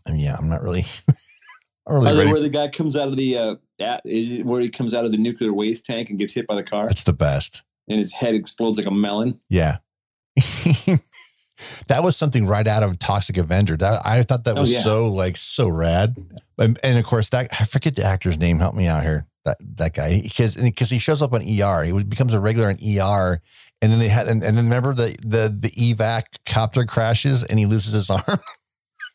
And 0.06 0.22
yeah, 0.22 0.36
I'm 0.38 0.50
not 0.50 0.62
really. 0.62 0.86
I'm 1.88 2.02
really 2.02 2.28
where 2.28 2.40
the 2.40 2.50
guy 2.50 2.68
comes 2.68 2.96
out 2.96 3.08
of 3.08 3.18
the 3.18 3.38
uh, 3.38 3.98
is 4.06 4.44
where 4.44 4.62
he 4.62 4.70
comes 4.70 4.94
out 4.94 5.04
of 5.04 5.12
the 5.12 5.18
nuclear 5.18 5.52
waste 5.52 5.86
tank 5.86 6.10
and 6.10 6.20
gets 6.20 6.34
hit 6.34 6.48
by 6.48 6.56
the 6.56 6.64
car. 6.64 6.88
That's 6.88 7.04
the 7.04 7.12
best. 7.12 7.64
And 7.90 7.98
his 7.98 8.14
head 8.14 8.36
explodes 8.36 8.78
like 8.78 8.88
a 8.88 8.92
melon. 8.92 9.42
Yeah. 9.50 9.78
that 11.88 12.04
was 12.04 12.18
something 12.18 12.46
right 12.46 12.68
out 12.68 12.84
of 12.84 13.00
Toxic 13.00 13.38
Avenger. 13.38 13.78
That 13.78 14.02
I 14.06 14.24
thought 14.24 14.44
that 14.46 14.58
oh, 14.58 14.62
was 14.62 14.70
oh, 14.70 14.74
yeah. 14.74 14.82
so 14.82 15.08
like 15.08 15.38
so 15.38 15.68
rad. 15.68 16.18
And, 16.58 16.80
and, 16.84 16.98
of 16.98 17.06
course 17.06 17.30
that 17.30 17.50
I 17.60 17.66
forget 17.66 17.96
the 17.96 18.04
actor's 18.04 18.38
name. 18.38 18.60
Help 18.60 18.76
me 18.76 18.88
out 18.88 19.04
here. 19.04 19.26
That 19.46 19.58
that 19.78 19.94
guy 19.94 20.22
because 20.22 20.56
because 20.56 20.90
he 20.90 21.00
shows 21.00 21.22
up 21.22 21.34
on 21.34 21.42
ER. 21.42 21.84
He 21.84 22.04
becomes 22.04 22.34
a 22.34 22.40
regular 22.40 22.70
in 22.70 22.78
ER. 23.00 23.42
And 23.82 23.92
then 23.92 24.00
they 24.00 24.08
had 24.08 24.28
and, 24.28 24.44
and 24.44 24.58
then 24.58 24.66
remember 24.66 24.94
the 24.94 25.16
the 25.22 25.50
the 25.50 25.70
evac 25.72 26.24
copter 26.46 26.86
crashes 26.86 27.44
and 27.44 27.60
he 27.60 27.66
loses 27.66 27.94
his 27.94 28.10
arm. 28.10 28.40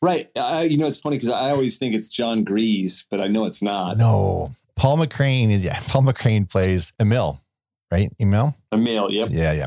Right. 0.01 0.31
I, 0.37 0.63
you 0.63 0.79
know, 0.79 0.87
it's 0.87 1.01
funny 1.01 1.17
because 1.17 1.31
I 1.31 1.51
always 1.51 1.77
think 1.77 1.95
it's 1.95 2.11
John 2.11 2.45
Grease, 2.45 3.05
but 3.11 3.21
I 3.21 3.27
know 3.27 3.47
it's 3.47 3.63
not. 3.63 3.99
No. 3.99 4.55
Paul 4.77 4.99
McCrane 4.99 5.51
is, 5.51 5.65
yeah, 5.65 5.79
Paul 5.89 6.03
McCrane 6.03 6.49
plays 6.49 6.93
Emil, 7.01 7.43
right? 7.91 8.13
Emil? 8.21 8.55
Emil, 8.73 9.11
yep. 9.11 9.29
Yeah, 9.33 9.53
yeah. 9.53 9.67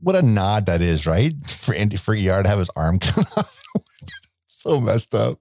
What 0.00 0.16
a 0.16 0.22
nod 0.22 0.66
that 0.66 0.80
is, 0.80 1.06
right? 1.06 1.32
For 1.46 1.74
Andy, 1.74 1.96
for 1.96 2.14
ER 2.14 2.42
to 2.42 2.48
have 2.48 2.58
his 2.58 2.70
arm 2.76 2.98
cut 3.00 3.26
off. 3.36 3.62
so 4.46 4.80
messed 4.80 5.14
up. 5.14 5.38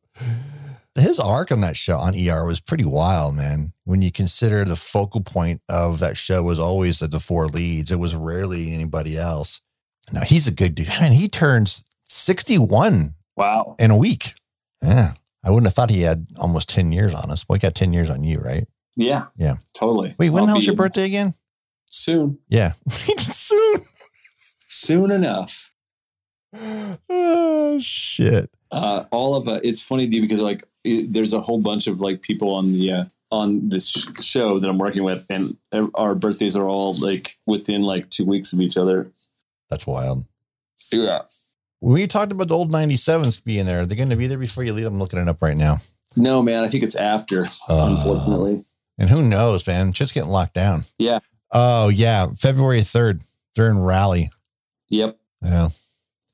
His 0.95 1.19
arc 1.19 1.51
on 1.51 1.61
that 1.61 1.77
show 1.77 1.97
on 1.97 2.13
ER 2.15 2.45
was 2.45 2.59
pretty 2.59 2.83
wild, 2.83 3.35
man. 3.35 3.73
When 3.85 4.01
you 4.01 4.11
consider 4.11 4.65
the 4.65 4.75
focal 4.75 5.21
point 5.21 5.61
of 5.69 5.99
that 5.99 6.17
show 6.17 6.43
was 6.43 6.59
always 6.59 6.99
the 6.99 7.19
four 7.19 7.47
leads, 7.47 7.91
it 7.91 7.97
was 7.99 8.15
rarely 8.15 8.73
anybody 8.73 9.17
else. 9.17 9.61
Now 10.11 10.21
he's 10.21 10.47
a 10.47 10.51
good 10.51 10.75
dude. 10.75 10.87
Man, 10.87 11.13
he 11.13 11.27
turns 11.27 11.83
61 12.03 13.13
Wow. 13.39 13.75
In 13.79 13.89
a 13.89 13.95
week. 13.97 14.33
Yeah. 14.81 15.13
I 15.45 15.49
wouldn't 15.49 15.67
have 15.67 15.73
thought 15.73 15.89
he 15.89 16.01
had 16.01 16.27
almost 16.37 16.67
10 16.67 16.91
years 16.91 17.13
on 17.13 17.31
us. 17.31 17.45
Well, 17.47 17.55
he 17.55 17.59
got 17.59 17.73
10 17.73 17.93
years 17.93 18.09
on 18.09 18.25
you, 18.25 18.39
right? 18.39 18.67
Yeah. 18.97 19.27
Yeah. 19.37 19.57
Totally. 19.73 20.13
Wait, 20.19 20.29
when 20.31 20.45
the 20.45 20.51
hell's 20.51 20.65
your 20.65 20.75
birthday 20.75 21.05
again? 21.05 21.35
Soon. 21.89 22.39
Yeah. 22.49 22.73
soon. 22.89 23.85
Soon 24.89 25.11
enough. 25.11 25.71
Oh, 26.51 27.77
shit. 27.79 28.49
Uh, 28.71 29.03
all 29.11 29.35
of 29.35 29.47
it. 29.47 29.63
It's 29.63 29.83
funny, 29.83 30.07
dude, 30.07 30.23
because 30.23 30.41
like 30.41 30.63
it, 30.83 31.13
there's 31.13 31.31
a 31.31 31.41
whole 31.41 31.59
bunch 31.59 31.85
of 31.85 32.01
like 32.01 32.23
people 32.23 32.55
on 32.55 32.71
the, 32.71 32.91
uh, 32.91 33.05
on 33.29 33.69
this 33.69 33.87
show 34.19 34.57
that 34.57 34.67
I'm 34.67 34.79
working 34.79 35.03
with, 35.03 35.27
and 35.29 35.57
our 35.93 36.15
birthdays 36.15 36.55
are 36.55 36.67
all 36.67 36.95
like 36.95 37.37
within 37.45 37.83
like 37.83 38.09
two 38.09 38.25
weeks 38.25 38.51
of 38.51 38.61
each 38.61 38.77
other. 38.77 39.11
That's 39.69 39.85
wild. 39.85 40.25
Yeah. 40.91 41.21
We 41.81 42.07
talked 42.07 42.31
about 42.31 42.47
the 42.47 42.57
old 42.57 42.71
97s 42.71 43.43
being 43.43 43.67
there. 43.67 43.85
They're 43.85 43.95
going 43.95 44.09
to 44.09 44.15
be 44.15 44.25
there 44.25 44.39
before 44.39 44.63
you 44.63 44.73
leave? 44.73 44.87
I'm 44.87 44.97
looking 44.97 45.19
it 45.19 45.27
up 45.27 45.43
right 45.43 45.55
now. 45.55 45.81
No, 46.15 46.41
man. 46.41 46.63
I 46.63 46.67
think 46.67 46.81
it's 46.81 46.95
after, 46.95 47.45
uh, 47.69 47.95
unfortunately. 47.95 48.65
And 48.97 49.11
who 49.11 49.21
knows, 49.21 49.67
man? 49.67 49.93
Just 49.93 50.15
getting 50.15 50.31
locked 50.31 50.55
down. 50.55 50.85
Yeah. 50.97 51.19
Oh, 51.51 51.89
yeah. 51.89 52.25
February 52.35 52.81
3rd 52.81 53.21
during 53.53 53.77
Raleigh. 53.77 54.31
Yep. 54.89 55.17
Yeah. 55.41 55.69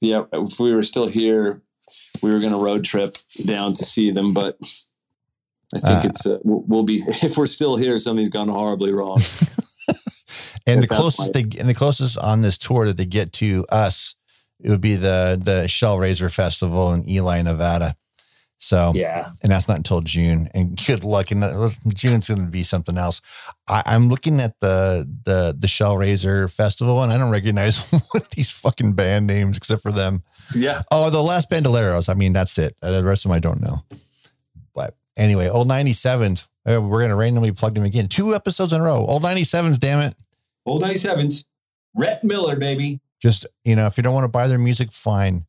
Yep. 0.02 0.30
If 0.34 0.60
we 0.60 0.74
were 0.74 0.84
still 0.84 1.08
here, 1.08 1.62
we 2.22 2.32
were 2.32 2.39
going 2.39 2.54
to 2.54 2.60
road 2.60 2.84
trip 2.84 3.15
down 3.44 3.74
to 3.74 3.84
see 3.84 4.12
them, 4.12 4.34
but 4.34 4.58
I 5.74 5.80
think 5.80 6.06
uh, 6.06 6.08
it's, 6.08 6.26
uh, 6.26 6.38
we'll 6.44 6.84
be, 6.84 6.96
if 7.08 7.38
we're 7.38 7.46
still 7.48 7.76
here, 7.76 7.98
something's 8.00 8.30
gone 8.30 8.50
horribly 8.50 8.91
wrong. 8.91 9.20
and 10.68 10.82
the 10.82 10.88
closest 10.88 11.34
they, 11.34 11.41
and 11.41 11.70
the 11.70 11.74
closest 11.74 12.18
on 12.18 12.41
this 12.41 12.58
tour 12.58 12.86
that 12.86 12.98
they 12.98 13.06
get 13.06 13.34
to 13.34 13.65
us 13.70 14.15
it 14.60 14.70
would 14.70 14.82
be 14.82 14.96
the 14.96 15.39
the 15.41 15.65
Shellraiser 15.68 16.32
Festival 16.32 16.94
in 16.94 17.10
Ely, 17.10 17.41
Nevada. 17.41 17.96
So 18.58 18.94
yeah, 18.96 19.32
and 19.44 19.52
that's 19.52 19.68
not 19.68 19.78
until 19.78 20.02
June. 20.02 20.50
And 20.54 20.82
good 20.86 21.04
luck. 21.04 21.32
And 21.32 21.44
June's 21.94 22.28
going 22.28 22.41
to 22.41 22.48
be 22.48 22.63
something 22.63 22.98
else. 22.98 23.22
I, 23.68 23.84
am 23.86 24.10
looking 24.10 24.39
at 24.39 24.60
the 24.60 25.08
the 25.24 25.56
the 25.58 25.68
Shellraiser 25.68 26.52
Festival, 26.52 27.04
and 27.04 27.12
I 27.12 27.18
don't 27.18 27.32
recognize 27.32 27.91
these 28.36 28.52
fucking 28.52 28.94
band 28.94 29.28
names 29.28 29.58
except 29.58 29.82
for 29.82 29.91
them. 29.91 30.24
Yeah. 30.54 30.84
Oh, 30.91 31.10
the 31.10 31.22
Last 31.22 31.50
Bandoleros. 31.50 32.10
I 32.10 32.13
mean, 32.13 32.34
that's 32.34 32.58
it. 32.58 32.76
Uh, 32.82 32.91
the 32.91 33.04
rest 33.04 33.26
of 33.26 33.30
them 33.30 33.36
I 33.36 33.39
don't 33.39 33.62
know. 33.62 33.84
But 34.74 34.96
anyway, 35.18 35.50
old 35.50 35.68
97s. 35.68 36.48
Uh, 36.68 36.82
we're 36.82 37.00
going 37.00 37.10
to 37.10 37.15
randomly 37.15 37.52
plug 37.52 37.76
them 37.76 37.84
again. 37.84 38.08
Two 38.08 38.34
episodes 38.34 38.74
in 38.74 38.82
a 38.82 38.84
row. 38.84 38.98
Old 38.98 39.24
97s. 39.24 39.80
Damn 39.80 40.00
it. 40.00 40.15
Old 40.65 40.82
97s. 40.82 41.46
Rhett 41.94 42.24
Miller, 42.24 42.56
baby. 42.56 43.00
Just, 43.22 43.48
you 43.63 43.76
know, 43.76 43.88
if 43.88 43.98
you 43.98 44.04
don't 44.04 44.13
want 44.13 44.26
to 44.26 44.30
buy 44.30 44.48
their 44.48 44.60
music, 44.60 44.91
fine. 44.91 45.46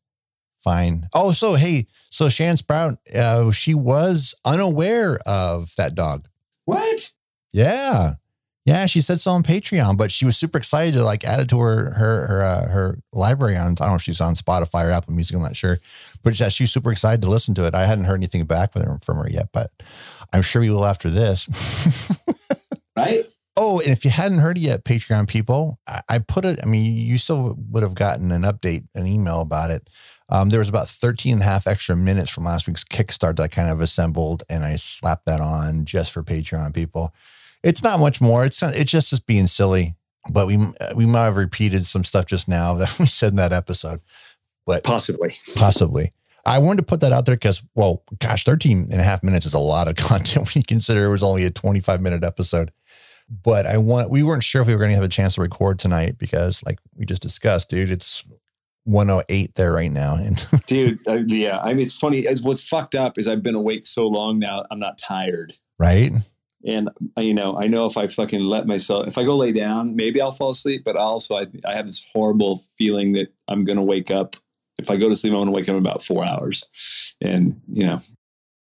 Fine. 0.67 1.07
Oh, 1.13 1.31
so 1.31 1.53
hey, 1.53 1.87
so 2.09 2.27
Shannon 2.27 2.57
Sprout, 2.57 2.97
uh, 3.15 3.51
she 3.51 3.73
was 3.73 4.35
unaware 4.43 5.17
of 5.25 5.73
that 5.77 5.95
dog. 5.95 6.27
What? 6.65 7.13
Yeah. 7.53 8.15
Yeah, 8.65 8.85
she 8.85 8.99
said 8.99 9.21
so 9.21 9.31
on 9.31 9.43
Patreon, 9.43 9.97
but 9.97 10.11
she 10.11 10.25
was 10.25 10.35
super 10.35 10.57
excited 10.57 10.95
to 10.95 11.05
like 11.05 11.23
add 11.23 11.39
it 11.39 11.47
to 11.51 11.59
her 11.59 11.91
her 11.91 12.27
her 12.27 12.43
uh, 12.43 12.67
her 12.67 12.99
library 13.13 13.55
on. 13.55 13.71
I 13.71 13.73
don't 13.75 13.87
know 13.87 13.95
if 13.95 14.01
she's 14.01 14.19
on 14.19 14.35
Spotify 14.35 14.89
or 14.89 14.91
Apple 14.91 15.13
Music. 15.13 15.37
I'm 15.37 15.41
not 15.41 15.55
sure, 15.55 15.77
but 16.21 16.37
yeah, 16.37 16.49
she's 16.49 16.69
super 16.69 16.91
excited 16.91 17.21
to 17.21 17.29
listen 17.29 17.55
to 17.55 17.65
it. 17.65 17.73
I 17.73 17.85
hadn't 17.85 18.03
heard 18.03 18.19
anything 18.19 18.43
back 18.43 18.73
from 18.73 18.81
her, 18.81 18.99
from 19.05 19.19
her 19.19 19.29
yet, 19.29 19.47
but 19.53 19.71
I'm 20.33 20.41
sure 20.41 20.61
we 20.61 20.69
will 20.69 20.85
after 20.85 21.09
this. 21.09 21.47
right? 22.97 23.23
Oh, 23.55 23.79
and 23.79 23.89
if 23.89 24.03
you 24.03 24.11
hadn't 24.11 24.39
heard 24.39 24.57
it 24.57 24.61
yet, 24.61 24.83
Patreon 24.83 25.29
people, 25.29 25.79
I, 25.87 26.01
I 26.09 26.19
put 26.19 26.45
it, 26.45 26.59
I 26.61 26.67
mean, 26.67 26.95
you 26.95 27.17
still 27.17 27.57
would 27.71 27.81
have 27.81 27.95
gotten 27.95 28.31
an 28.31 28.43
update, 28.43 28.85
an 28.93 29.07
email 29.07 29.41
about 29.41 29.71
it. 29.71 29.89
Um, 30.29 30.49
there 30.49 30.59
was 30.59 30.69
about 30.69 30.89
13 30.89 31.33
and 31.33 31.41
a 31.41 31.45
half 31.45 31.67
extra 31.67 31.95
minutes 31.95 32.29
from 32.29 32.43
last 32.43 32.67
week's 32.67 32.83
Kickstart 32.83 33.37
that 33.37 33.43
I 33.43 33.47
kind 33.47 33.69
of 33.69 33.79
assembled 33.79 34.43
and 34.49 34.63
I 34.63 34.75
slapped 34.75 35.25
that 35.25 35.39
on 35.39 35.85
just 35.85 36.11
for 36.11 36.23
Patreon 36.23 36.73
people. 36.73 37.13
It's 37.63 37.83
not 37.83 37.99
much 37.99 38.19
more. 38.19 38.45
It's 38.45 38.61
not, 38.61 38.75
it's 38.75 38.91
just 38.91 39.09
just 39.09 39.25
being 39.25 39.47
silly, 39.47 39.95
but 40.29 40.47
we 40.47 40.57
we 40.95 41.05
might 41.05 41.25
have 41.25 41.37
repeated 41.37 41.85
some 41.85 42.03
stuff 42.03 42.25
just 42.25 42.47
now 42.47 42.73
that 42.75 42.95
we 42.99 43.05
said 43.05 43.31
in 43.31 43.37
that 43.37 43.53
episode. 43.53 44.01
But 44.65 44.83
possibly, 44.83 45.35
possibly. 45.55 46.13
I 46.45 46.59
wanted 46.59 46.77
to 46.77 46.83
put 46.83 47.01
that 47.01 47.11
out 47.11 47.25
there 47.25 47.35
because, 47.35 47.61
well, 47.75 48.03
gosh, 48.19 48.45
13 48.45 48.87
and 48.91 49.01
a 49.01 49.03
half 49.03 49.21
minutes 49.21 49.45
is 49.45 49.53
a 49.53 49.59
lot 49.59 49.89
of 49.89 49.95
content 49.97 50.45
when 50.45 50.61
you 50.61 50.63
consider 50.63 51.05
it 51.05 51.09
was 51.09 51.23
only 51.23 51.43
a 51.45 51.51
25 51.51 52.01
minute 52.01 52.23
episode. 52.23 52.71
But 53.29 53.65
I 53.65 53.77
want, 53.77 54.09
we 54.09 54.23
weren't 54.23 54.45
sure 54.45 54.61
if 54.61 54.67
we 54.67 54.73
were 54.73 54.79
going 54.79 54.91
to 54.91 54.95
have 54.95 55.03
a 55.03 55.09
chance 55.09 55.35
to 55.35 55.41
record 55.41 55.79
tonight 55.79 56.17
because, 56.17 56.63
like 56.65 56.79
we 56.95 57.05
just 57.05 57.21
discussed, 57.21 57.69
dude, 57.69 57.89
it's 57.89 58.25
108 58.87 59.55
there 59.55 59.73
right 59.73 59.91
now. 59.91 60.15
And 60.21 60.45
dude, 60.65 61.07
uh, 61.07 61.19
yeah, 61.27 61.59
I 61.59 61.73
mean, 61.73 61.85
it's 61.85 61.97
funny. 61.97 62.25
As 62.27 62.41
what's 62.41 62.63
fucked 62.63 62.95
up 62.95 63.17
is 63.17 63.27
I've 63.27 63.43
been 63.43 63.55
awake 63.55 63.85
so 63.85 64.07
long 64.07 64.39
now, 64.39 64.65
I'm 64.71 64.79
not 64.79 64.97
tired. 64.97 65.53
right. 65.77 66.11
And 66.65 66.89
uh, 67.17 67.21
you 67.21 67.33
know, 67.35 67.57
I 67.57 67.67
know 67.67 67.85
if 67.85 67.97
I 67.97 68.07
fucking 68.07 68.41
let 68.41 68.65
myself, 68.65 69.07
if 69.07 69.17
I 69.17 69.23
go 69.23 69.35
lay 69.35 69.51
down, 69.51 69.95
maybe 69.95 70.19
I'll 70.19 70.31
fall 70.31 70.49
asleep. 70.49 70.83
But 70.83 70.95
also, 70.95 71.35
I, 71.37 71.47
I 71.65 71.75
have 71.75 71.85
this 71.85 72.03
horrible 72.11 72.61
feeling 72.77 73.13
that 73.13 73.27
I'm 73.47 73.63
gonna 73.63 73.83
wake 73.83 74.09
up. 74.09 74.35
If 74.79 74.89
I 74.89 74.97
go 74.97 75.07
to 75.07 75.15
sleep, 75.15 75.33
I'm 75.33 75.39
gonna 75.39 75.51
wake 75.51 75.69
up 75.69 75.73
in 75.73 75.77
about 75.77 76.03
four 76.03 76.25
hours. 76.25 77.15
And 77.21 77.61
you 77.71 77.85
know, 77.85 78.01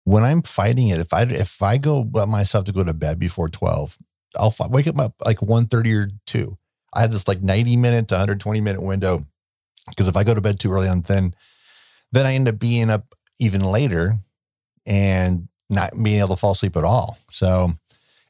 When 0.04 0.22
I'm 0.22 0.42
fighting 0.42 0.88
it, 0.88 1.00
if 1.00 1.12
I, 1.14 1.22
if 1.22 1.62
I 1.62 1.78
go 1.78 2.06
let 2.12 2.28
myself 2.28 2.64
to 2.66 2.72
go 2.72 2.84
to 2.84 2.92
bed 2.94 3.18
before 3.18 3.48
12, 3.48 3.96
I'll 4.38 4.50
fi- 4.50 4.68
wake 4.68 4.86
up 4.86 4.96
like 5.24 5.38
1.30 5.38 5.94
or 5.94 6.10
2. 6.26 6.58
I 6.94 7.00
have 7.00 7.10
this 7.10 7.26
like 7.26 7.42
90 7.42 7.76
minute 7.78 8.08
to 8.08 8.14
120 8.14 8.60
minute 8.60 8.82
window 8.82 9.26
because 9.88 10.08
if 10.08 10.16
I 10.16 10.24
go 10.24 10.34
to 10.34 10.40
bed 10.40 10.60
too 10.60 10.72
early 10.72 10.88
on, 10.88 11.02
then 11.02 11.34
then 12.12 12.26
I 12.26 12.34
end 12.34 12.48
up 12.48 12.58
being 12.58 12.90
up 12.90 13.14
even 13.38 13.60
later 13.60 14.18
and 14.86 15.48
not 15.70 15.92
being 16.02 16.20
able 16.20 16.30
to 16.30 16.36
fall 16.36 16.52
asleep 16.52 16.76
at 16.76 16.84
all. 16.84 17.18
So 17.30 17.74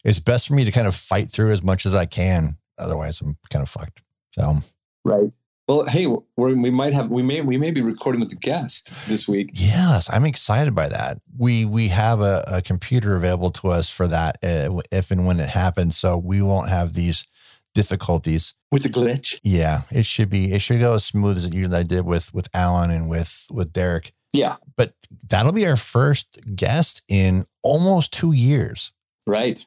it's 0.05 0.19
best 0.19 0.49
for 0.49 0.55
me 0.55 0.65
to 0.65 0.73
kind 0.73 0.87
of 0.87 0.95
fight 0.95 1.31
through 1.31 1.53
as 1.53 1.63
much 1.63 1.87
as 1.87 1.95
I 1.95 2.07
can. 2.07 2.57
Otherwise, 2.79 3.21
I'm 3.21 3.37
kind 3.51 3.63
of 3.63 3.69
fucked. 3.69 4.03
So 4.33 4.59
right. 5.05 5.33
Well, 5.69 5.85
hey, 5.85 6.07
we're, 6.07 6.57
we 6.57 6.71
might 6.71 6.95
have 6.95 7.11
we 7.11 7.23
may 7.23 7.43
we 7.43 7.59
may 7.59 7.71
be 7.71 7.83
recording 7.83 8.21
with 8.21 8.33
a 8.33 8.37
guest 8.37 8.91
this 9.07 9.29
week. 9.29 9.51
yes, 9.53 10.09
I'm 10.11 10.25
excited 10.25 10.75
by 10.75 10.89
that. 10.89 11.21
We 11.37 11.67
we 11.67 11.89
have 11.89 12.21
a, 12.21 12.43
a 12.47 12.63
computer 12.63 13.17
available 13.17 13.51
to 13.53 13.69
us 13.69 13.91
for 13.91 14.09
that 14.09 14.39
uh, 14.43 14.81
if 14.91 15.11
and 15.11 15.27
when 15.27 15.39
it 15.41 15.51
happens. 15.51 15.97
So 15.99 16.17
we 16.17 16.41
won't 16.41 16.71
have 16.71 16.95
these 16.95 17.27
difficulties. 17.75 18.55
With 18.71 18.83
the 18.83 18.89
glitch. 18.89 19.39
Yeah, 19.43 19.83
it 19.91 20.05
should 20.07 20.31
be. 20.31 20.53
It 20.53 20.61
should 20.61 20.81
go 20.81 20.95
as 20.95 21.05
smooth 21.05 21.37
as 21.39 21.45
it 21.45 21.55
usually 21.55 21.85
did 21.85 22.05
with 22.05 22.33
with 22.35 22.49
Alan 22.55 22.91
and 22.91 23.09
with 23.09 23.47
with 23.51 23.73
Derek. 23.73 24.13
Yeah, 24.35 24.57
But 24.77 24.93
that'll 25.29 25.53
be 25.55 25.67
our 25.67 25.77
first 25.79 26.39
guest 26.55 27.03
in 27.09 27.47
almost 27.63 28.13
two 28.13 28.33
years. 28.33 28.93
right. 29.27 29.65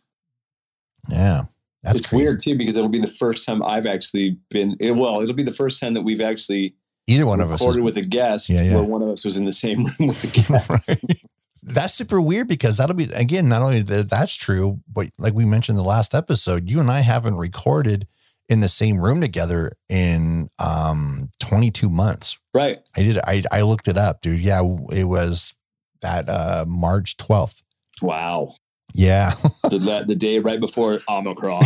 Yeah, 1.10 1.46
that's 1.82 1.98
it's 2.00 2.08
crazy. 2.08 2.24
weird 2.26 2.40
too 2.40 2.56
because 2.56 2.76
it'll 2.76 2.88
be 2.90 3.00
the 3.00 3.08
first 3.08 3.44
time 3.44 3.64
I've 3.64 3.88
actually 3.88 4.38
been. 4.52 4.78
It, 4.80 4.92
well, 4.92 5.22
it'll 5.22 5.34
be 5.36 5.42
the 5.44 5.52
first 5.54 5.80
time 5.80 5.96
that 5.96 6.04
we've 6.04 6.22
actually 6.22 6.76
Either 7.08 7.26
one 7.26 7.40
of 7.42 7.52
us. 7.52 7.60
recorded 7.60 7.84
with 7.84 7.98
a 7.98 8.04
guest 8.04 8.50
Yeah, 8.52 8.62
yeah. 8.62 8.76
where 8.76 8.84
one 8.84 9.02
of 9.02 9.10
us 9.10 9.26
was 9.26 9.36
in 9.36 9.46
the 9.46 9.52
same 9.52 9.86
room 10.00 10.10
with 10.10 10.22
the 10.22 10.28
guest. 10.48 10.90
Right. 10.90 11.22
That's 11.64 11.94
super 11.96 12.22
weird 12.22 12.48
because 12.48 12.78
that'll 12.78 12.96
be 12.96 13.06
again. 13.06 13.50
Not 13.50 13.64
only 13.64 13.82
that 13.82 14.10
that's 14.12 14.36
true, 14.36 14.82
but 14.92 15.10
like 15.18 15.34
we 15.34 15.44
mentioned 15.46 15.78
in 15.80 15.84
the 15.84 15.90
last 15.90 16.14
episode, 16.14 16.70
you 16.70 16.80
and 16.80 16.92
I 16.92 17.00
haven't 17.02 17.36
recorded 17.38 18.08
in 18.52 18.60
the 18.60 18.68
same 18.68 19.00
room 19.00 19.22
together 19.22 19.72
in 19.90 20.50
um 20.60 21.30
22 21.40 21.90
months. 21.90 22.38
right. 22.54 22.80
I 22.98 23.02
did. 23.02 23.18
I 23.26 23.44
I 23.52 23.62
looked 23.62 23.88
it 23.88 23.98
up, 23.98 24.22
dude. 24.22 24.40
Yeah, 24.42 24.62
it 24.92 25.06
was 25.06 25.56
that 26.02 26.28
uh 26.30 26.66
March 26.68 27.18
12th. 27.18 27.64
Wow. 28.02 28.56
Yeah. 28.94 29.34
The, 29.64 30.04
the, 30.06 30.16
day 30.16 30.40
right 30.40 30.60
before 30.60 31.00
Omicron. 31.08 31.64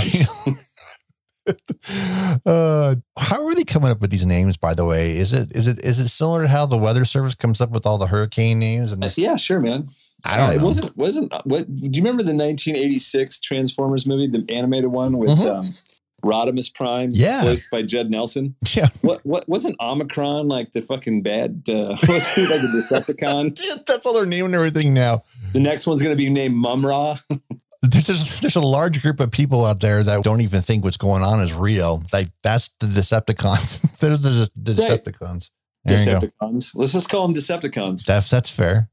uh, 2.46 2.96
how 3.18 3.48
are 3.48 3.56
they 3.56 3.64
coming 3.64 3.90
up 3.92 4.02
with 4.02 4.12
these 4.12 4.26
names? 4.26 4.58
By 4.58 4.74
the 4.74 4.86
way, 4.86 5.18
is 5.18 5.34
it 5.34 5.52
is 5.56 5.68
it 5.68 5.80
is 5.84 6.00
it 6.00 6.10
similar 6.10 6.44
to 6.44 6.48
how 6.48 6.66
the 6.66 6.78
Weather 6.78 7.06
Service 7.06 7.34
comes 7.36 7.62
up 7.62 7.72
with 7.72 7.86
all 7.86 7.98
the 7.98 8.08
hurricane 8.08 8.60
names? 8.60 8.92
And 8.92 9.02
this, 9.02 9.18
yeah, 9.18 9.36
sure, 9.38 9.60
man. 9.60 9.88
I 10.24 10.38
don't 10.38 10.50
Uh, 10.50 10.52
know. 10.54 10.60
It 10.60 10.62
wasn't 10.64 10.98
wasn't 10.98 11.34
what? 11.46 11.74
Do 11.74 11.88
you 11.88 12.02
remember 12.04 12.24
the 12.24 12.36
1986 12.36 13.40
Transformers 13.40 14.06
movie, 14.06 14.28
the 14.28 14.46
animated 14.54 14.92
one 14.92 15.18
with 15.18 15.30
Mhm. 15.30 15.60
um, 15.60 15.66
Rodimus 16.26 16.74
Prime, 16.74 17.10
Yeah. 17.14 17.44
voiced 17.44 17.70
by 17.70 17.84
Judd 17.84 18.10
Nelson? 18.10 18.56
yeah, 18.74 18.90
What 19.02 19.26
what 19.26 19.48
wasn't 19.48 19.76
Omicron 19.80 20.48
like 20.48 20.72
the 20.72 20.82
fucking 20.82 21.22
bad? 21.22 21.64
Uh, 21.70 21.96
was 22.08 22.28
he 22.34 22.48
like 22.48 22.62
a 22.62 22.66
Decepticon? 22.66 23.54
Dude, 23.56 23.86
that's 23.86 24.06
all 24.06 24.14
they're 24.14 24.26
naming 24.26 24.56
everything 24.56 24.94
now. 24.94 25.24
The 25.54 25.60
next 25.60 25.86
one's 25.86 26.02
gonna 26.02 26.16
be 26.16 26.30
named 26.30 26.56
Mumm-Ra. 26.56 27.18
There's 27.82 28.06
just, 28.08 28.42
there's 28.42 28.56
a 28.56 28.62
large 28.62 29.02
group 29.04 29.20
of 29.20 29.30
people 29.30 29.64
out 29.64 29.80
there 29.80 30.02
that 30.04 30.24
don't 30.24 30.42
even 30.42 30.64
think 30.64 30.84
what's 30.84 30.98
going 30.98 31.22
on 31.22 31.40
is 31.42 31.54
real. 31.54 32.04
Like 32.12 32.30
that's 32.42 32.70
the 32.80 32.88
Decepticons. 32.88 33.98
They're 34.00 34.18
the, 34.18 34.50
the 34.56 34.74
Decepticons. 34.74 35.52
There. 35.84 35.98
Decepticons. 35.98 36.72
Let's 36.74 36.94
just 36.94 37.10
call 37.10 37.28
them 37.28 37.36
Decepticons. 37.36 38.04
That's 38.06 38.28
that's 38.30 38.50
fair. 38.50 38.90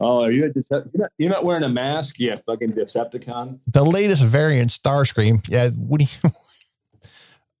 Oh, 0.00 0.24
are 0.24 0.30
you 0.30 0.46
a 0.46 0.48
Decep- 0.50 0.90
you're, 0.92 1.02
not, 1.02 1.10
you're 1.18 1.30
not 1.30 1.44
wearing 1.44 1.64
a 1.64 1.68
mask? 1.68 2.16
Yeah, 2.18 2.36
fucking 2.36 2.72
Decepticon. 2.72 3.58
The 3.66 3.84
latest 3.84 4.22
variant, 4.22 4.70
Starscream. 4.70 5.44
Yeah, 5.48 5.70
what 5.70 6.00
do 6.00 6.06
you? 6.06 6.32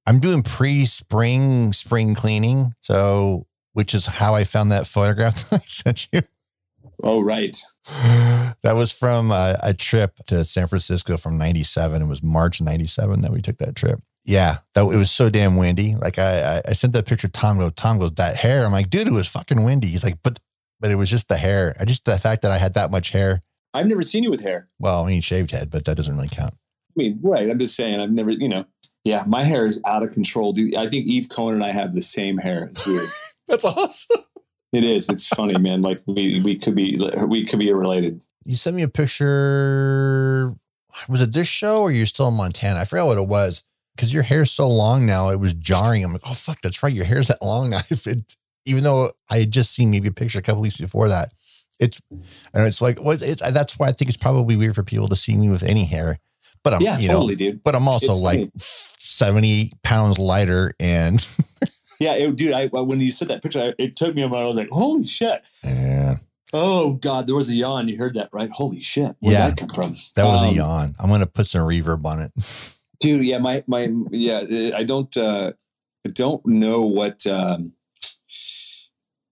I'm 0.06 0.20
doing 0.20 0.42
pre-spring 0.42 1.72
spring 1.72 2.14
cleaning, 2.14 2.74
so 2.80 3.46
which 3.72 3.94
is 3.94 4.06
how 4.06 4.34
I 4.34 4.44
found 4.44 4.72
that 4.72 4.86
photograph 4.86 5.50
that 5.50 5.60
I 5.60 5.64
sent 5.64 6.08
you. 6.12 6.22
Oh, 7.02 7.20
right. 7.20 7.60
that 7.86 8.74
was 8.74 8.92
from 8.92 9.30
uh, 9.30 9.56
a 9.62 9.74
trip 9.74 10.18
to 10.26 10.44
San 10.44 10.66
Francisco 10.66 11.16
from 11.16 11.38
97. 11.38 12.02
It 12.02 12.06
was 12.06 12.22
March 12.22 12.60
97 12.60 13.22
that 13.22 13.32
we 13.32 13.42
took 13.42 13.58
that 13.58 13.76
trip. 13.76 14.00
Yeah, 14.24 14.58
that 14.74 14.82
it 14.82 14.96
was 14.96 15.10
so 15.10 15.30
damn 15.30 15.56
windy. 15.56 15.94
Like 15.94 16.18
I, 16.18 16.56
I, 16.56 16.62
I 16.68 16.72
sent 16.74 16.92
that 16.92 17.06
picture 17.06 17.28
to 17.28 17.32
Tom 17.32 17.58
go, 17.58 17.70
Tom 17.70 17.98
goes, 17.98 18.12
that 18.16 18.36
hair. 18.36 18.64
I'm 18.64 18.72
like, 18.72 18.90
dude, 18.90 19.08
it 19.08 19.12
was 19.12 19.26
fucking 19.26 19.64
windy. 19.64 19.88
He's 19.88 20.04
like, 20.04 20.18
but, 20.22 20.38
but 20.80 20.90
it 20.90 20.96
was 20.96 21.10
just 21.10 21.28
the 21.28 21.36
hair. 21.36 21.74
I 21.78 21.84
just, 21.84 22.04
the 22.04 22.18
fact 22.18 22.42
that 22.42 22.52
I 22.52 22.58
had 22.58 22.74
that 22.74 22.90
much 22.90 23.10
hair. 23.10 23.40
I've 23.74 23.86
never 23.86 24.02
seen 24.02 24.24
you 24.24 24.30
with 24.30 24.42
hair. 24.42 24.68
Well, 24.78 25.04
I 25.04 25.08
mean, 25.08 25.20
shaved 25.20 25.50
head, 25.50 25.70
but 25.70 25.84
that 25.84 25.96
doesn't 25.96 26.14
really 26.14 26.28
count. 26.28 26.54
I 26.54 26.92
mean, 26.96 27.18
right. 27.22 27.48
I'm 27.48 27.58
just 27.58 27.76
saying, 27.76 28.00
I've 28.00 28.10
never, 28.10 28.30
you 28.30 28.48
know, 28.48 28.64
yeah, 29.04 29.24
my 29.26 29.44
hair 29.44 29.66
is 29.66 29.80
out 29.86 30.02
of 30.02 30.12
control. 30.12 30.52
Dude, 30.52 30.74
I 30.74 30.88
think 30.88 31.06
Eve 31.06 31.28
Cohen 31.28 31.54
and 31.54 31.64
I 31.64 31.70
have 31.70 31.94
the 31.94 32.02
same 32.02 32.38
hair. 32.38 32.64
It's 32.64 32.86
weird. 32.86 33.08
That's 33.48 33.64
awesome. 33.64 34.24
it 34.72 34.84
is. 34.84 35.08
It's 35.08 35.26
funny, 35.26 35.58
man. 35.58 35.80
Like 35.80 36.02
we 36.06 36.40
we 36.42 36.56
could 36.56 36.74
be 36.74 37.00
we 37.26 37.44
could 37.44 37.58
be 37.58 37.72
related. 37.72 38.20
You 38.44 38.56
sent 38.56 38.76
me 38.76 38.82
a 38.82 38.88
picture. 38.88 40.54
Was 41.08 41.20
it 41.22 41.32
this 41.32 41.48
show 41.48 41.82
or 41.82 41.90
you're 41.90 42.06
still 42.06 42.28
in 42.28 42.34
Montana? 42.34 42.80
I 42.80 42.84
forgot 42.84 43.06
what 43.06 43.18
it 43.18 43.28
was. 43.28 43.64
Because 43.94 44.12
your 44.12 44.22
hair's 44.22 44.52
so 44.52 44.68
long 44.68 45.06
now, 45.06 45.30
it 45.30 45.40
was 45.40 45.54
jarring. 45.54 46.04
I'm 46.04 46.12
like, 46.12 46.22
oh 46.24 46.34
fuck, 46.34 46.60
that's 46.62 46.82
right. 46.82 46.92
Your 46.92 47.04
hair's 47.04 47.28
that 47.28 47.42
long 47.42 47.70
now. 47.70 47.82
It, 47.90 48.36
even 48.68 48.84
though 48.84 49.12
I 49.30 49.38
had 49.40 49.50
just 49.50 49.72
seen 49.72 49.90
maybe 49.90 50.08
a 50.08 50.12
picture 50.12 50.38
a 50.38 50.42
couple 50.42 50.60
weeks 50.62 50.76
before 50.76 51.08
that, 51.08 51.32
it's 51.80 52.00
and 52.10 52.66
it's 52.66 52.80
like 52.80 53.00
what 53.00 53.22
it's 53.22 53.40
that's 53.52 53.78
why 53.78 53.88
I 53.88 53.92
think 53.92 54.08
it's 54.08 54.16
probably 54.18 54.56
weird 54.56 54.74
for 54.74 54.82
people 54.82 55.08
to 55.08 55.16
see 55.16 55.36
me 55.36 55.48
with 55.48 55.62
any 55.62 55.84
hair. 55.84 56.18
But 56.64 56.74
I'm 56.74 56.82
yeah, 56.82 56.98
you 56.98 57.08
totally, 57.08 57.34
know, 57.34 57.38
dude. 57.38 57.62
but 57.62 57.74
I'm 57.74 57.88
also 57.88 58.12
It's 58.12 58.18
like 58.20 58.38
funny. 58.40 58.50
70 58.98 59.72
pounds 59.82 60.18
lighter 60.18 60.72
and 60.80 61.24
Yeah, 62.00 62.12
it, 62.14 62.36
dude. 62.36 62.52
I 62.52 62.66
when 62.66 63.00
you 63.00 63.10
said 63.10 63.28
that 63.28 63.42
picture, 63.42 63.60
I, 63.60 63.72
it 63.78 63.96
took 63.96 64.14
me 64.14 64.22
a 64.22 64.28
moment. 64.28 64.44
I 64.44 64.46
was 64.48 64.56
like, 64.56 64.68
holy 64.70 65.04
shit. 65.06 65.42
yeah, 65.64 66.16
Oh 66.52 66.92
God, 66.94 67.26
there 67.26 67.34
was 67.34 67.48
a 67.48 67.54
yawn. 67.54 67.88
You 67.88 67.98
heard 67.98 68.14
that, 68.14 68.28
right? 68.32 68.48
Holy 68.50 68.82
shit. 68.82 69.14
Where'd 69.20 69.32
Yeah. 69.32 69.48
that 69.48 69.56
come 69.56 69.68
from? 69.68 69.96
that 70.14 70.24
was 70.24 70.42
Um, 70.42 70.48
a 70.48 70.52
yawn. 70.52 70.94
I'm 70.98 71.10
gonna 71.10 71.26
put 71.26 71.46
some 71.46 71.62
reverb 71.62 72.04
on 72.04 72.20
it. 72.20 72.32
dude 73.00 73.22
yeah 73.24 73.38
my 73.38 73.62
my 73.68 73.88
yeah 74.10 74.40
i 74.74 74.82
don't 74.82 75.16
uh 75.16 75.52
don't 76.14 76.44
know 76.44 76.82
what 76.82 77.24
um 77.28 77.72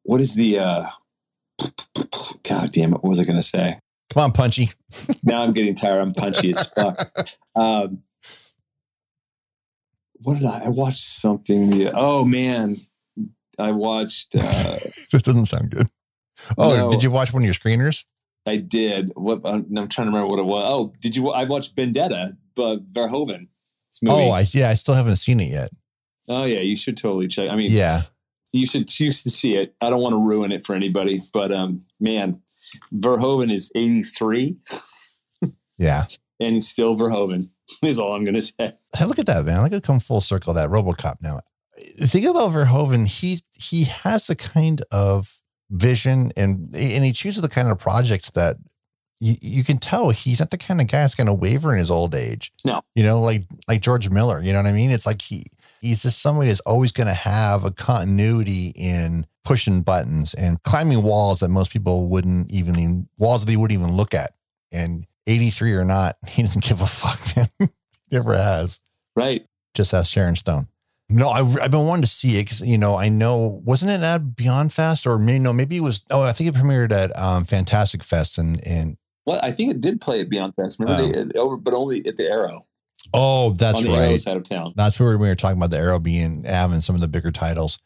what 0.07 0.21
is 0.21 0.35
the 0.35 0.59
uh 0.59 0.87
god 2.43 2.73
damn 2.73 2.93
it 2.93 3.03
what 3.03 3.05
was 3.05 3.21
i 3.21 3.25
gonna 3.25 3.43
say 3.43 3.79
Come 4.11 4.23
on, 4.25 4.33
punchy. 4.33 4.71
now 5.25 5.43
i'm 5.43 5.53
getting 5.53 5.75
tired 5.75 6.01
i'm 6.01 6.15
punchy 6.15 6.55
as 6.55 6.69
fuck 6.69 7.11
um 7.57 8.03
what 10.23 10.39
did 10.39 10.47
i 10.47 10.65
i 10.65 10.69
watched 10.69 11.03
something 11.05 11.89
oh 11.95 12.25
man 12.25 12.81
i 13.59 13.71
watched 13.73 14.35
uh 14.37 14.41
that 15.13 15.23
doesn't 15.25 15.47
sound 15.47 15.71
good. 15.71 15.89
Oh, 16.59 16.77
No. 16.77 16.91
did 16.91 17.03
you 17.03 17.11
watch 17.11 17.33
one 17.33 17.43
of 17.43 17.45
your 17.47 17.55
screeners? 17.55 18.05
i 18.47 18.57
did 18.57 19.11
what 19.17 19.41
i'm 19.45 19.65
trying 19.89 19.89
to 19.89 20.05
remember 20.05 20.27
what 20.29 20.39
it 20.39 20.45
was 20.47 20.65
oh 20.67 20.93
did 21.01 21.17
you 21.17 21.31
i 21.31 21.45
watched 21.45 21.75
Benedetta 21.75 22.37
but 22.55 22.87
verhoeven 22.87 23.49
this 23.91 24.03
movie. 24.03 24.15
Oh, 24.17 24.31
I 24.31 24.47
yeah, 24.51 24.71
I 24.71 24.75
still 24.75 24.95
haven't 24.95 25.17
seen 25.17 25.41
it 25.41 25.51
yet. 25.51 25.71
oh 26.29 26.45
yeah 26.45 26.61
you 26.61 26.77
should 26.77 26.97
totally 26.97 27.27
check 27.29 27.51
i 27.51 27.57
mean 27.57 27.73
Yeah, 27.73 28.03
you 28.57 28.67
should 28.67 28.89
choose 28.89 29.23
to 29.23 29.31
see 29.31 29.57
it. 29.57 29.75
I 29.81 29.91
don't 29.91 30.01
want 30.01 30.15
to 30.15 30.21
ruin 30.21 30.53
it 30.53 30.67
for 30.67 30.75
anybody, 30.75 31.23
but 31.33 31.53
um, 31.53 31.83
man, 32.01 32.41
Verhoeven 32.95 33.53
is 33.53 33.71
83 33.75 34.57
yeah. 35.79 36.05
and 36.41 36.55
he's 36.55 36.69
still 36.69 36.97
Verhoeven. 36.97 37.51
Is 37.83 37.99
all 37.99 38.13
I'm 38.13 38.23
going 38.23 38.37
to 38.37 38.43
say. 38.43 38.75
Hey, 38.97 39.05
look 39.07 39.19
at 39.19 39.27
that, 39.27 39.45
man. 39.45 39.63
Look 39.63 39.73
at 39.73 39.83
come 39.83 39.99
full 39.99 40.21
circle. 40.21 40.55
That 40.55 40.71
RoboCop 40.71 41.17
now. 41.21 41.41
Think 41.99 42.25
about 42.25 42.53
Verhoeven, 42.53 43.09
he 43.09 43.41
he 43.59 43.85
has 43.85 44.29
the 44.29 44.37
kind 44.37 44.85
of 44.93 45.41
vision 45.69 46.31
and 46.37 46.75
and 46.75 47.05
he 47.05 47.13
chooses 47.13 47.43
the 47.43 47.49
kind 47.49 47.69
of 47.69 47.79
projects 47.79 48.31
that 48.31 48.57
you, 49.21 49.37
you 49.41 49.65
can 49.65 49.79
tell 49.79 50.11
he's 50.11 50.41
not 50.41 50.51
the 50.51 50.59
kind 50.59 50.81
of 50.81 50.87
guy 50.87 51.01
that's 51.01 51.15
going 51.15 51.27
to 51.27 51.35
waver 51.35 51.73
in 51.73 51.79
his 51.79 51.91
old 51.91 52.15
age. 52.15 52.53
No. 52.65 52.83
you 52.95 53.03
know, 53.03 53.21
like 53.21 53.45
like 53.67 53.83
George 53.83 54.09
Miller. 54.11 54.41
You 54.41 54.53
know 54.53 54.61
what 54.61 54.69
I 54.69 54.73
mean? 54.73 54.91
It's 54.91 55.07
like 55.07 55.23
he 55.23 55.47
he's 55.87 56.03
just 56.03 56.21
somebody 56.21 56.49
that's 56.49 56.61
always 56.61 56.93
going 56.93 57.07
to 57.07 57.15
have 57.15 57.65
a 57.65 57.71
continuity 57.71 58.73
in 58.77 59.27
pushing 59.45 59.83
buttons 59.83 60.35
and 60.35 60.63
climbing 60.63 61.03
walls 61.03 61.41
that 61.41 61.49
most 61.49 61.71
people 61.71 62.09
wouldn't 62.09 62.51
even 62.51 63.09
walls 63.19 63.45
that 63.45 63.51
they 63.51 63.57
wouldn't 63.57 63.79
even 63.79 63.95
look 63.95 64.13
at. 64.13 64.33
And 64.73 65.07
83 65.27 65.75
or 65.75 65.85
not, 65.85 66.17
he 66.27 66.43
doesn't 66.43 66.65
give 66.65 66.81
a 66.81 66.87
fuck, 66.87 67.21
man. 67.37 67.49
he 67.61 67.69
never 68.11 68.37
has. 68.37 68.81
Right. 69.15 69.47
Just 69.75 69.95
ask 69.95 70.13
Sharon 70.13 70.37
Stone. 70.37 70.69
No, 71.09 71.29
I, 71.29 71.45
have 71.45 71.71
been 71.71 71.87
wanting 71.87 72.03
to 72.03 72.09
see 72.09 72.37
it 72.39 72.45
because 72.45 72.61
you 72.63 72.79
know 72.79 72.97
I 72.97 73.09
know 73.09 73.63
wasn't 73.65 73.93
it 73.93 74.01
at 74.01 74.35
Beyond 74.35 74.73
Fest 74.73 75.07
or 75.07 75.21
maybe 75.21 75.39
no 75.39 75.53
maybe 75.53 75.77
it 75.77 75.81
was 75.81 76.03
oh 76.11 76.23
I 76.23 76.33
think 76.33 76.49
it 76.49 76.59
premiered 76.59 76.91
at 76.91 77.17
um, 77.17 77.45
Fantastic 77.45 78.03
Fest 78.03 78.39
and 78.39 78.67
and 78.67 78.97
well 79.25 79.39
I 79.41 79.53
think 79.53 79.71
it 79.71 79.81
did 79.81 80.01
play 80.01 80.21
at 80.21 80.29
Beyond 80.29 80.57
Fest 80.57 80.81
remember 80.81 81.05
oh. 81.05 81.25
they, 81.25 81.39
over 81.39 81.57
but 81.57 81.75
only 81.75 82.05
at 82.07 82.17
the 82.17 82.29
Aero 82.29 82.67
oh 83.15 83.51
that's 83.51 83.79
on 83.79 83.85
the 83.85 83.91
right 83.91 84.09
Aero 84.09 84.17
side 84.17 84.37
of 84.37 84.45
town 84.45 84.73
that's 84.77 84.99
where 84.99 85.17
we 85.19 85.29
were 85.29 85.35
talking 85.35 85.57
about 85.57 85.71
the 85.71 85.79
Aero 85.79 85.99
being 85.99 86.45
having 86.45 86.81
some 86.81 86.95
of 86.95 87.01
the 87.01 87.09
bigger 87.09 87.31
titles 87.31 87.79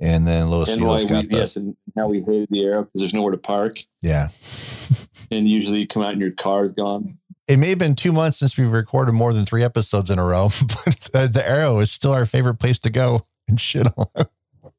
and 0.00 0.26
then 0.26 0.50
Los 0.50 0.68
and 0.68 0.80
Feliz 0.80 1.04
got 1.04 1.22
we, 1.22 1.28
the, 1.28 1.36
yes 1.36 1.56
and 1.56 1.76
how 1.96 2.08
we 2.08 2.20
hated 2.22 2.48
the 2.50 2.64
Aero 2.64 2.82
because 2.82 3.00
there's 3.00 3.14
nowhere 3.14 3.32
to 3.32 3.38
park 3.38 3.80
yeah 4.00 4.28
and 5.30 5.48
usually 5.48 5.80
you 5.80 5.86
come 5.86 6.02
out 6.02 6.12
and 6.12 6.20
your 6.20 6.32
car 6.32 6.66
is 6.66 6.72
gone 6.72 7.18
it 7.48 7.58
may 7.58 7.70
have 7.70 7.78
been 7.78 7.94
two 7.94 8.12
months 8.12 8.38
since 8.38 8.56
we've 8.56 8.70
recorded 8.70 9.12
more 9.12 9.32
than 9.32 9.44
three 9.44 9.62
episodes 9.62 10.10
in 10.10 10.18
a 10.18 10.24
row, 10.24 10.50
but 11.12 11.34
the 11.34 11.42
Aero 11.44 11.80
is 11.80 11.90
still 11.90 12.12
our 12.12 12.26
favorite 12.26 12.54
place 12.54 12.78
to 12.80 12.90
go 12.90 13.22
and 13.48 13.60
shit 13.60 13.86
on. 13.96 14.06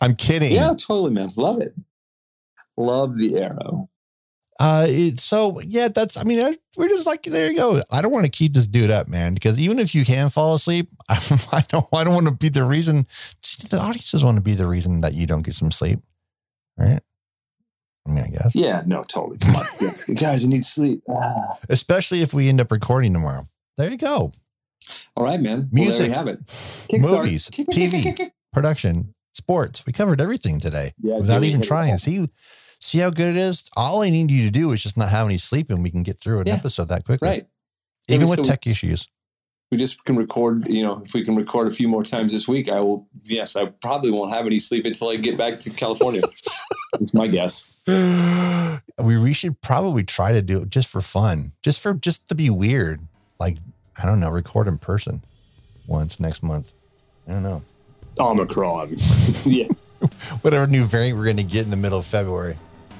I'm 0.00 0.14
kidding. 0.14 0.52
Yeah, 0.52 0.74
totally, 0.74 1.10
man. 1.10 1.30
Love 1.36 1.60
it. 1.60 1.74
Love 2.76 3.18
the 3.18 3.36
Aero. 3.38 3.88
Uh, 4.60 4.86
it, 4.88 5.18
so 5.20 5.60
yeah, 5.60 5.88
that's. 5.88 6.16
I 6.16 6.22
mean, 6.22 6.38
I, 6.38 6.56
we're 6.76 6.88
just 6.88 7.06
like 7.06 7.24
there 7.24 7.50
you 7.50 7.56
go. 7.56 7.82
I 7.90 8.00
don't 8.00 8.12
want 8.12 8.24
to 8.24 8.30
keep 8.30 8.54
this 8.54 8.68
dude 8.68 8.90
up, 8.90 9.08
man, 9.08 9.34
because 9.34 9.58
even 9.58 9.80
if 9.80 9.94
you 9.94 10.04
can 10.04 10.28
fall 10.28 10.54
asleep, 10.54 10.90
I, 11.08 11.14
I 11.52 11.64
don't. 11.68 11.86
I 11.92 12.04
don't 12.04 12.14
want 12.14 12.26
to 12.26 12.32
be 12.32 12.48
the 12.48 12.64
reason. 12.64 13.06
The 13.70 13.80
audiences 13.80 14.24
want 14.24 14.36
to 14.36 14.42
be 14.42 14.54
the 14.54 14.66
reason 14.66 15.00
that 15.00 15.14
you 15.14 15.26
don't 15.26 15.42
get 15.42 15.54
some 15.54 15.72
sleep, 15.72 16.00
right? 16.76 17.00
I 18.06 18.10
mean, 18.10 18.24
I 18.24 18.28
guess. 18.28 18.54
Yeah, 18.54 18.82
no, 18.86 19.02
totally. 19.02 19.38
Come 19.38 19.56
on, 19.56 20.14
guys, 20.14 20.44
I 20.44 20.48
need 20.48 20.64
sleep. 20.64 21.02
Ah. 21.08 21.58
Especially 21.68 22.22
if 22.22 22.32
we 22.32 22.48
end 22.48 22.60
up 22.60 22.70
recording 22.70 23.12
tomorrow. 23.12 23.48
There 23.76 23.90
you 23.90 23.96
go. 23.96 24.32
All 25.16 25.24
right, 25.24 25.40
man. 25.40 25.68
Music, 25.72 26.08
well, 26.08 26.18
have 26.18 26.28
it. 26.28 26.38
Movies, 26.92 27.48
TV, 27.50 28.30
production, 28.52 29.14
sports. 29.32 29.84
We 29.86 29.92
covered 29.92 30.20
everything 30.20 30.60
today 30.60 30.92
yeah, 31.02 31.16
without 31.16 31.42
even 31.42 31.62
trying. 31.62 31.96
See, 31.98 32.28
see 32.84 32.98
how 32.98 33.10
good 33.10 33.28
it 33.28 33.36
is. 33.36 33.68
All 33.76 34.02
I 34.02 34.10
need 34.10 34.30
you 34.30 34.44
to 34.44 34.50
do 34.50 34.72
is 34.72 34.82
just 34.82 34.96
not 34.96 35.08
have 35.08 35.26
any 35.26 35.38
sleep, 35.38 35.70
and 35.70 35.82
we 35.82 35.90
can 35.90 36.02
get 36.02 36.20
through 36.20 36.40
an 36.40 36.46
yeah. 36.46 36.54
episode 36.54 36.88
that 36.88 37.04
quickly. 37.04 37.28
Right. 37.28 37.46
Even 38.08 38.28
with 38.28 38.42
tech 38.42 38.66
issues 38.66 39.08
we 39.74 39.78
just 39.78 40.04
can 40.04 40.14
record, 40.14 40.68
you 40.68 40.84
know, 40.84 41.02
if 41.04 41.14
we 41.14 41.24
can 41.24 41.34
record 41.34 41.66
a 41.66 41.72
few 41.72 41.88
more 41.88 42.04
times 42.04 42.32
this 42.32 42.46
week, 42.46 42.68
I 42.68 42.78
will, 42.78 43.08
yes, 43.24 43.56
I 43.56 43.66
probably 43.66 44.12
won't 44.12 44.32
have 44.32 44.46
any 44.46 44.60
sleep 44.60 44.86
until 44.86 45.08
I 45.08 45.16
get 45.16 45.36
back 45.36 45.58
to 45.58 45.70
California. 45.70 46.22
It's 47.00 47.12
my 47.12 47.26
guess. 47.26 47.68
We, 47.88 49.18
we 49.18 49.32
should 49.32 49.60
probably 49.60 50.04
try 50.04 50.30
to 50.30 50.40
do 50.40 50.62
it 50.62 50.70
just 50.70 50.88
for 50.88 51.00
fun, 51.00 51.50
just 51.60 51.80
for, 51.80 51.92
just 51.92 52.28
to 52.28 52.36
be 52.36 52.48
weird. 52.50 53.00
Like, 53.40 53.56
I 54.00 54.06
don't 54.06 54.20
know, 54.20 54.30
record 54.30 54.68
in 54.68 54.78
person 54.78 55.24
once 55.88 56.20
next 56.20 56.44
month. 56.44 56.72
I 57.26 57.32
don't 57.32 57.42
know. 57.42 57.62
Omicron. 58.20 58.94
yeah. 59.44 59.66
Whatever 60.42 60.68
new 60.68 60.84
variant 60.84 61.18
we're 61.18 61.24
going 61.24 61.36
to 61.38 61.42
get 61.42 61.64
in 61.64 61.72
the 61.72 61.76
middle 61.76 61.98
of 61.98 62.06
February 62.06 62.56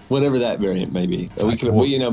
whatever 0.08 0.38
that 0.38 0.58
variant 0.58 0.92
may 0.92 1.06
be. 1.06 1.28
We 1.42 1.56
could, 1.56 1.72
well, 1.72 1.86
you 1.86 1.98
know, 1.98 2.10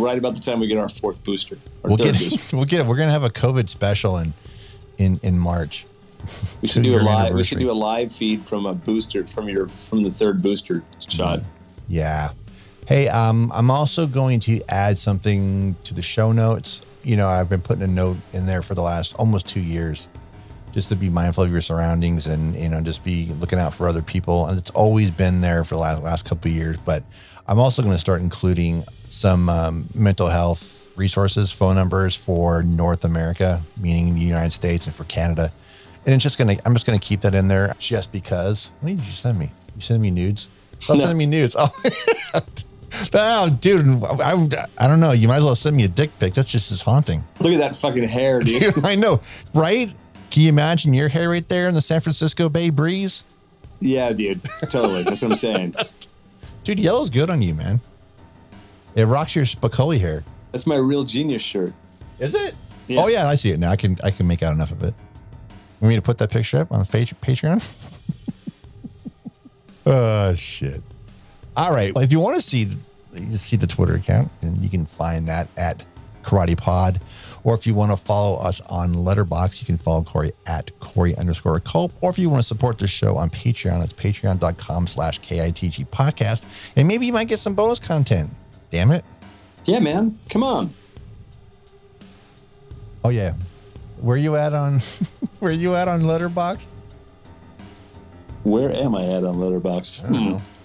right 0.00 0.18
about 0.18 0.34
the 0.34 0.40
time 0.40 0.60
we 0.60 0.66
get 0.66 0.78
our 0.78 0.88
fourth 0.88 1.22
booster. 1.24 1.58
Our 1.84 1.90
we'll 1.90 1.96
get, 1.96 2.18
booster. 2.18 2.38
we'll 2.56 2.66
get 2.66 2.80
it. 2.80 2.86
We're 2.86 2.96
gonna 2.96 3.12
have 3.12 3.24
a 3.24 3.30
COVID 3.30 3.68
special 3.68 4.16
in 4.18 4.34
in 4.98 5.20
in 5.22 5.38
March. 5.38 5.86
We 6.60 6.68
should 6.68 6.82
do 6.84 6.96
a 6.96 7.02
live. 7.02 7.34
We 7.34 7.44
should 7.44 7.58
do 7.58 7.70
a 7.70 7.72
live 7.72 8.10
feed 8.10 8.44
from 8.44 8.66
a 8.66 8.74
booster 8.74 9.26
from 9.26 9.48
your 9.48 9.68
from 9.68 10.02
the 10.02 10.10
third 10.10 10.42
booster 10.42 10.82
shot. 11.08 11.40
Yeah. 11.88 12.30
Hey, 12.86 13.08
um, 13.08 13.50
I'm 13.52 13.70
also 13.70 14.06
going 14.06 14.40
to 14.40 14.60
add 14.68 14.96
something 14.96 15.74
to 15.84 15.94
the 15.94 16.02
show 16.02 16.30
notes. 16.30 16.82
You 17.02 17.16
know, 17.16 17.28
I've 17.28 17.48
been 17.48 17.60
putting 17.60 17.82
a 17.82 17.88
note 17.88 18.16
in 18.32 18.46
there 18.46 18.62
for 18.62 18.74
the 18.74 18.82
last 18.82 19.14
almost 19.16 19.48
two 19.48 19.60
years, 19.60 20.06
just 20.76 20.90
to 20.90 20.94
be 20.94 21.08
mindful 21.08 21.42
of 21.42 21.50
your 21.50 21.62
surroundings 21.62 22.26
and 22.26 22.54
you 22.54 22.68
know 22.68 22.82
just 22.82 23.02
be 23.02 23.32
looking 23.40 23.58
out 23.58 23.72
for 23.72 23.88
other 23.88 24.02
people. 24.02 24.44
And 24.44 24.58
it's 24.58 24.68
always 24.68 25.10
been 25.10 25.40
there 25.40 25.64
for 25.64 25.76
the 25.76 25.80
last 25.80 26.02
last 26.02 26.24
couple 26.26 26.50
of 26.50 26.54
years, 26.54 26.76
but 26.76 27.02
I'm 27.48 27.58
also 27.58 27.80
going 27.80 27.94
to 27.94 27.98
start 27.98 28.20
including 28.20 28.84
some 29.08 29.48
um, 29.48 29.88
mental 29.94 30.28
health 30.28 30.90
resources, 30.94 31.50
phone 31.50 31.76
numbers 31.76 32.14
for 32.14 32.62
North 32.62 33.06
America, 33.06 33.62
meaning 33.78 34.14
the 34.14 34.20
United 34.20 34.52
States, 34.52 34.86
and 34.86 34.94
for 34.94 35.04
Canada. 35.04 35.50
And 36.04 36.14
it's 36.14 36.22
just 36.22 36.36
gonna, 36.36 36.56
I'm 36.66 36.74
just 36.74 36.84
gonna 36.84 36.98
keep 36.98 37.22
that 37.22 37.34
in 37.34 37.48
there 37.48 37.74
just 37.78 38.12
because. 38.12 38.70
What 38.80 38.90
did 38.90 39.00
you 39.00 39.12
send 39.12 39.38
me? 39.38 39.52
You 39.76 39.80
send 39.80 40.02
me 40.02 40.10
nudes? 40.10 40.46
Stop 40.78 40.98
no. 40.98 41.04
sending 41.04 41.18
me 41.18 41.24
nudes. 41.24 41.56
Oh, 41.58 41.74
oh 43.14 43.48
dude, 43.48 43.86
I, 44.04 44.66
I 44.76 44.88
don't 44.88 45.00
know. 45.00 45.12
You 45.12 45.26
might 45.26 45.38
as 45.38 45.44
well 45.44 45.54
send 45.54 45.74
me 45.74 45.84
a 45.84 45.88
dick 45.88 46.10
pic. 46.18 46.34
That's 46.34 46.50
just 46.50 46.70
as 46.70 46.82
haunting. 46.82 47.24
Look 47.40 47.54
at 47.54 47.60
that 47.60 47.74
fucking 47.74 48.04
hair, 48.08 48.40
dude. 48.40 48.74
I 48.84 48.94
know, 48.94 49.22
right? 49.54 49.90
Can 50.36 50.42
you 50.42 50.50
imagine 50.50 50.92
your 50.92 51.08
hair 51.08 51.30
right 51.30 51.48
there 51.48 51.66
in 51.66 51.72
the 51.72 51.80
San 51.80 52.02
Francisco 52.02 52.50
Bay 52.50 52.68
breeze? 52.68 53.24
Yeah, 53.80 54.12
dude. 54.12 54.42
Totally. 54.68 55.02
That's 55.02 55.22
what 55.22 55.30
I'm 55.30 55.36
saying. 55.38 55.74
Dude, 56.64 56.78
yellow's 56.78 57.08
good 57.08 57.30
on 57.30 57.40
you, 57.40 57.54
man. 57.54 57.80
It 58.94 59.06
rocks 59.06 59.34
your 59.34 59.46
Spicoli 59.46 59.98
hair. 59.98 60.24
That's 60.52 60.66
my 60.66 60.76
real 60.76 61.04
genius 61.04 61.40
shirt. 61.40 61.72
Is 62.18 62.34
it? 62.34 62.54
Yeah. 62.86 63.02
Oh 63.02 63.08
yeah, 63.08 63.26
I 63.26 63.34
see 63.34 63.50
it 63.50 63.58
now. 63.58 63.70
I 63.70 63.76
can 63.76 63.96
I 64.04 64.10
can 64.10 64.26
make 64.26 64.42
out 64.42 64.52
enough 64.52 64.72
of 64.72 64.82
it. 64.82 64.92
Want 65.80 65.88
me 65.88 65.96
to 65.96 66.02
put 66.02 66.18
that 66.18 66.30
picture 66.30 66.58
up 66.58 66.70
on 66.70 66.84
Patreon? 66.84 67.64
oh 69.86 70.34
shit. 70.34 70.82
All 71.56 71.72
right. 71.72 71.94
Well, 71.94 72.04
if 72.04 72.12
you 72.12 72.20
want 72.20 72.36
to 72.36 72.42
see, 72.42 72.68
you 73.14 73.36
see 73.38 73.56
the 73.56 73.66
Twitter 73.66 73.94
account, 73.94 74.30
and 74.42 74.62
you 74.62 74.68
can 74.68 74.84
find 74.84 75.28
that 75.28 75.48
at 75.56 75.82
Karate 76.26 76.56
Pod. 76.56 77.00
Or 77.44 77.54
if 77.54 77.66
you 77.66 77.74
want 77.74 77.92
to 77.92 77.96
follow 77.96 78.36
us 78.38 78.60
on 78.62 78.92
Letterboxd, 78.92 79.60
you 79.60 79.66
can 79.66 79.78
follow 79.78 80.02
Corey 80.02 80.32
at 80.46 80.76
Corey 80.80 81.16
underscore 81.16 81.60
Culp. 81.60 81.92
Or 82.00 82.10
if 82.10 82.18
you 82.18 82.28
want 82.28 82.42
to 82.42 82.46
support 82.46 82.78
the 82.78 82.88
show 82.88 83.16
on 83.16 83.30
Patreon, 83.30 83.84
it's 83.84 83.92
patreon.com 83.92 84.88
slash 84.88 85.20
KITG 85.20 85.86
podcast. 85.86 86.44
And 86.74 86.88
maybe 86.88 87.06
you 87.06 87.12
might 87.12 87.28
get 87.28 87.38
some 87.38 87.54
bonus 87.54 87.78
content. 87.78 88.30
Damn 88.72 88.90
it. 88.90 89.04
Yeah, 89.64 89.78
man. 89.78 90.18
Come 90.28 90.42
on. 90.42 90.70
Oh 93.04 93.10
yeah. 93.10 93.34
Where 94.00 94.16
you 94.16 94.34
at 94.34 94.52
on 94.52 94.80
where 95.38 95.52
you 95.52 95.76
at 95.76 95.86
on 95.86 96.02
Letterboxd? 96.02 96.66
Where 98.42 98.72
am 98.72 98.94
I 98.96 99.04
at 99.04 99.24
on 99.24 99.36
Letterboxd? 99.36 100.06
Hmm. 100.06 100.55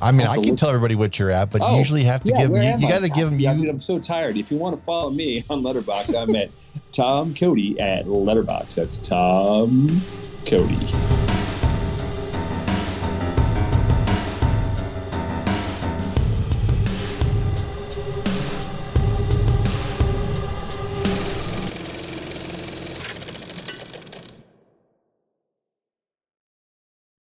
I 0.00 0.12
mean, 0.12 0.26
I 0.26 0.36
can 0.36 0.56
tell 0.56 0.70
everybody 0.70 0.94
what 0.94 1.18
you're 1.18 1.30
at, 1.30 1.50
but 1.50 1.60
oh, 1.60 1.72
you 1.72 1.78
usually 1.78 2.04
have 2.04 2.24
to 2.24 2.30
yeah, 2.30 2.46
give. 2.46 2.50
You, 2.50 2.86
you 2.86 2.88
got 2.88 3.02
to 3.02 3.08
give 3.08 3.30
them. 3.30 3.38
Yeah, 3.38 3.52
you, 3.52 3.68
I'm 3.68 3.78
so 3.78 3.98
tired. 3.98 4.36
If 4.36 4.50
you 4.50 4.56
want 4.56 4.76
to 4.76 4.82
follow 4.82 5.10
me 5.10 5.44
on 5.50 5.62
Letterboxd, 5.62 6.20
I'm 6.20 6.34
at 6.36 6.50
Tom 6.92 7.34
Cody 7.34 7.78
at 7.78 8.06
Letterboxd. 8.06 8.74
That's 8.74 8.98
Tom 8.98 10.00
Cody. 10.46 11.19